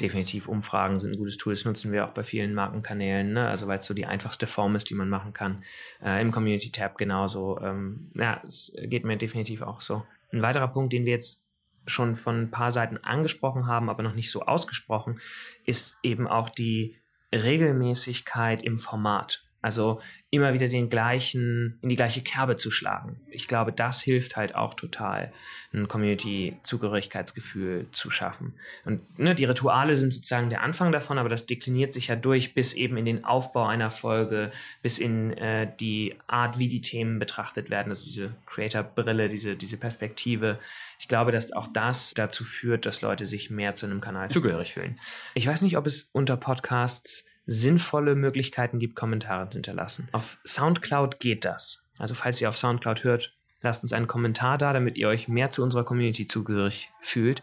Definitiv 0.00 0.48
Umfragen 0.48 0.98
sind 0.98 1.12
ein 1.12 1.18
gutes 1.18 1.36
Tool. 1.36 1.52
Das 1.52 1.64
nutzen 1.64 1.92
wir 1.92 2.04
auch 2.04 2.12
bei 2.12 2.24
vielen 2.24 2.54
Markenkanälen, 2.54 3.32
ne? 3.32 3.48
also 3.48 3.66
weil 3.68 3.78
es 3.78 3.86
so 3.86 3.94
die 3.94 4.06
einfachste 4.06 4.46
Form 4.46 4.74
ist, 4.74 4.90
die 4.90 4.94
man 4.94 5.08
machen 5.08 5.32
kann. 5.32 5.62
Äh, 6.02 6.20
Im 6.20 6.32
Community 6.32 6.70
Tab 6.70 6.98
genauso. 6.98 7.60
Ähm, 7.60 8.10
ja, 8.14 8.40
es 8.44 8.76
geht 8.82 9.04
mir 9.04 9.16
definitiv 9.16 9.62
auch 9.62 9.80
so. 9.80 10.04
Ein 10.32 10.42
weiterer 10.42 10.68
Punkt, 10.68 10.92
den 10.92 11.04
wir 11.04 11.12
jetzt 11.12 11.44
schon 11.86 12.16
von 12.16 12.42
ein 12.42 12.50
paar 12.50 12.72
Seiten 12.72 12.96
angesprochen 12.98 13.66
haben, 13.66 13.88
aber 13.90 14.02
noch 14.02 14.14
nicht 14.14 14.30
so 14.30 14.42
ausgesprochen, 14.42 15.20
ist 15.64 15.98
eben 16.02 16.26
auch 16.26 16.48
die 16.48 16.96
Regelmäßigkeit 17.34 18.62
im 18.62 18.78
Format. 18.78 19.44
Also 19.64 20.02
immer 20.28 20.52
wieder 20.52 20.68
den 20.68 20.90
gleichen, 20.90 21.78
in 21.80 21.88
die 21.88 21.96
gleiche 21.96 22.20
Kerbe 22.20 22.58
zu 22.58 22.70
schlagen. 22.70 23.18
Ich 23.30 23.48
glaube, 23.48 23.72
das 23.72 24.02
hilft 24.02 24.36
halt 24.36 24.54
auch 24.54 24.74
total, 24.74 25.32
ein 25.72 25.88
Community-Zugehörigkeitsgefühl 25.88 27.86
zu 27.90 28.10
schaffen. 28.10 28.52
Und 28.84 29.18
ne, 29.18 29.34
die 29.34 29.46
Rituale 29.46 29.96
sind 29.96 30.12
sozusagen 30.12 30.50
der 30.50 30.60
Anfang 30.60 30.92
davon, 30.92 31.16
aber 31.16 31.30
das 31.30 31.46
dekliniert 31.46 31.94
sich 31.94 32.08
ja 32.08 32.16
durch 32.16 32.52
bis 32.52 32.74
eben 32.74 32.98
in 32.98 33.06
den 33.06 33.24
Aufbau 33.24 33.64
einer 33.64 33.90
Folge, 33.90 34.50
bis 34.82 34.98
in 34.98 35.32
äh, 35.32 35.66
die 35.80 36.14
Art, 36.26 36.58
wie 36.58 36.68
die 36.68 36.82
Themen 36.82 37.18
betrachtet 37.18 37.70
werden, 37.70 37.88
also 37.88 38.04
diese 38.04 38.34
Creator-Brille, 38.44 39.30
diese, 39.30 39.56
diese 39.56 39.78
Perspektive. 39.78 40.58
Ich 40.98 41.08
glaube, 41.08 41.32
dass 41.32 41.52
auch 41.52 41.68
das 41.72 42.12
dazu 42.14 42.44
führt, 42.44 42.84
dass 42.84 43.00
Leute 43.00 43.24
sich 43.24 43.48
mehr 43.48 43.76
zu 43.76 43.86
einem 43.86 44.02
Kanal 44.02 44.28
zugehörig 44.28 44.74
fühlen. 44.74 45.00
Ich 45.32 45.46
weiß 45.46 45.62
nicht, 45.62 45.78
ob 45.78 45.86
es 45.86 46.10
unter 46.12 46.36
Podcasts 46.36 47.24
sinnvolle 47.46 48.14
Möglichkeiten 48.14 48.78
gibt, 48.78 48.96
Kommentare 48.96 49.48
zu 49.48 49.56
hinterlassen. 49.56 50.08
Auf 50.12 50.38
SoundCloud 50.44 51.20
geht 51.20 51.44
das. 51.44 51.84
Also 51.98 52.14
falls 52.14 52.40
ihr 52.40 52.48
auf 52.48 52.56
SoundCloud 52.56 53.04
hört, 53.04 53.36
lasst 53.60 53.82
uns 53.82 53.92
einen 53.92 54.06
Kommentar 54.06 54.58
da, 54.58 54.72
damit 54.72 54.96
ihr 54.96 55.08
euch 55.08 55.28
mehr 55.28 55.50
zu 55.50 55.62
unserer 55.62 55.84
Community 55.84 56.26
zugehörig 56.26 56.90
fühlt, 57.00 57.42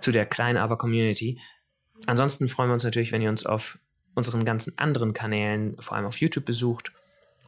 zu 0.00 0.12
der 0.12 0.26
kleinen 0.26 0.58
aber 0.58 0.78
Community. 0.78 1.40
Ansonsten 2.06 2.48
freuen 2.48 2.70
wir 2.70 2.74
uns 2.74 2.84
natürlich, 2.84 3.12
wenn 3.12 3.22
ihr 3.22 3.30
uns 3.30 3.46
auf 3.46 3.78
unseren 4.14 4.44
ganzen 4.44 4.76
anderen 4.78 5.12
Kanälen, 5.12 5.76
vor 5.80 5.96
allem 5.96 6.06
auf 6.06 6.18
YouTube 6.18 6.44
besucht. 6.44 6.92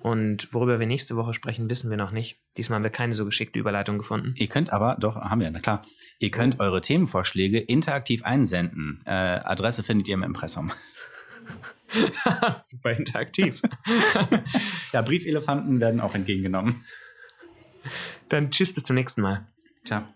Und 0.01 0.53
worüber 0.53 0.79
wir 0.79 0.87
nächste 0.87 1.16
Woche 1.16 1.35
sprechen, 1.35 1.68
wissen 1.70 1.90
wir 1.90 1.96
noch 1.96 2.11
nicht. 2.11 2.38
Diesmal 2.57 2.77
haben 2.77 2.85
wir 2.85 2.90
keine 2.90 3.14
so 3.14 3.25
geschickte 3.25 3.59
Überleitung 3.59 3.99
gefunden. 3.99 4.35
Ihr 4.37 4.46
könnt 4.46 4.72
aber, 4.72 4.96
doch, 5.01 5.16
haben 5.16 5.40
wir, 5.40 5.51
na 5.51 5.59
klar. 5.59 5.83
Ihr 6.18 6.31
könnt 6.31 6.61
eure 6.61 6.81
Themenvorschläge 6.81 7.59
interaktiv 7.59 8.22
einsenden. 8.25 9.03
Äh, 9.05 9.11
Adresse 9.11 9.83
findet 9.83 10.07
ihr 10.09 10.14
im 10.14 10.22
Impressum. 10.22 10.70
Super 12.52 12.90
interaktiv. 12.92 13.62
ja, 14.92 15.02
Briefelefanten 15.02 15.80
werden 15.80 16.00
auch 16.00 16.14
entgegengenommen. 16.14 16.85
Dann 18.28 18.50
tschüss, 18.50 18.72
bis 18.72 18.85
zum 18.85 18.96
nächsten 18.96 19.20
Mal. 19.20 19.46
Ciao. 19.85 20.15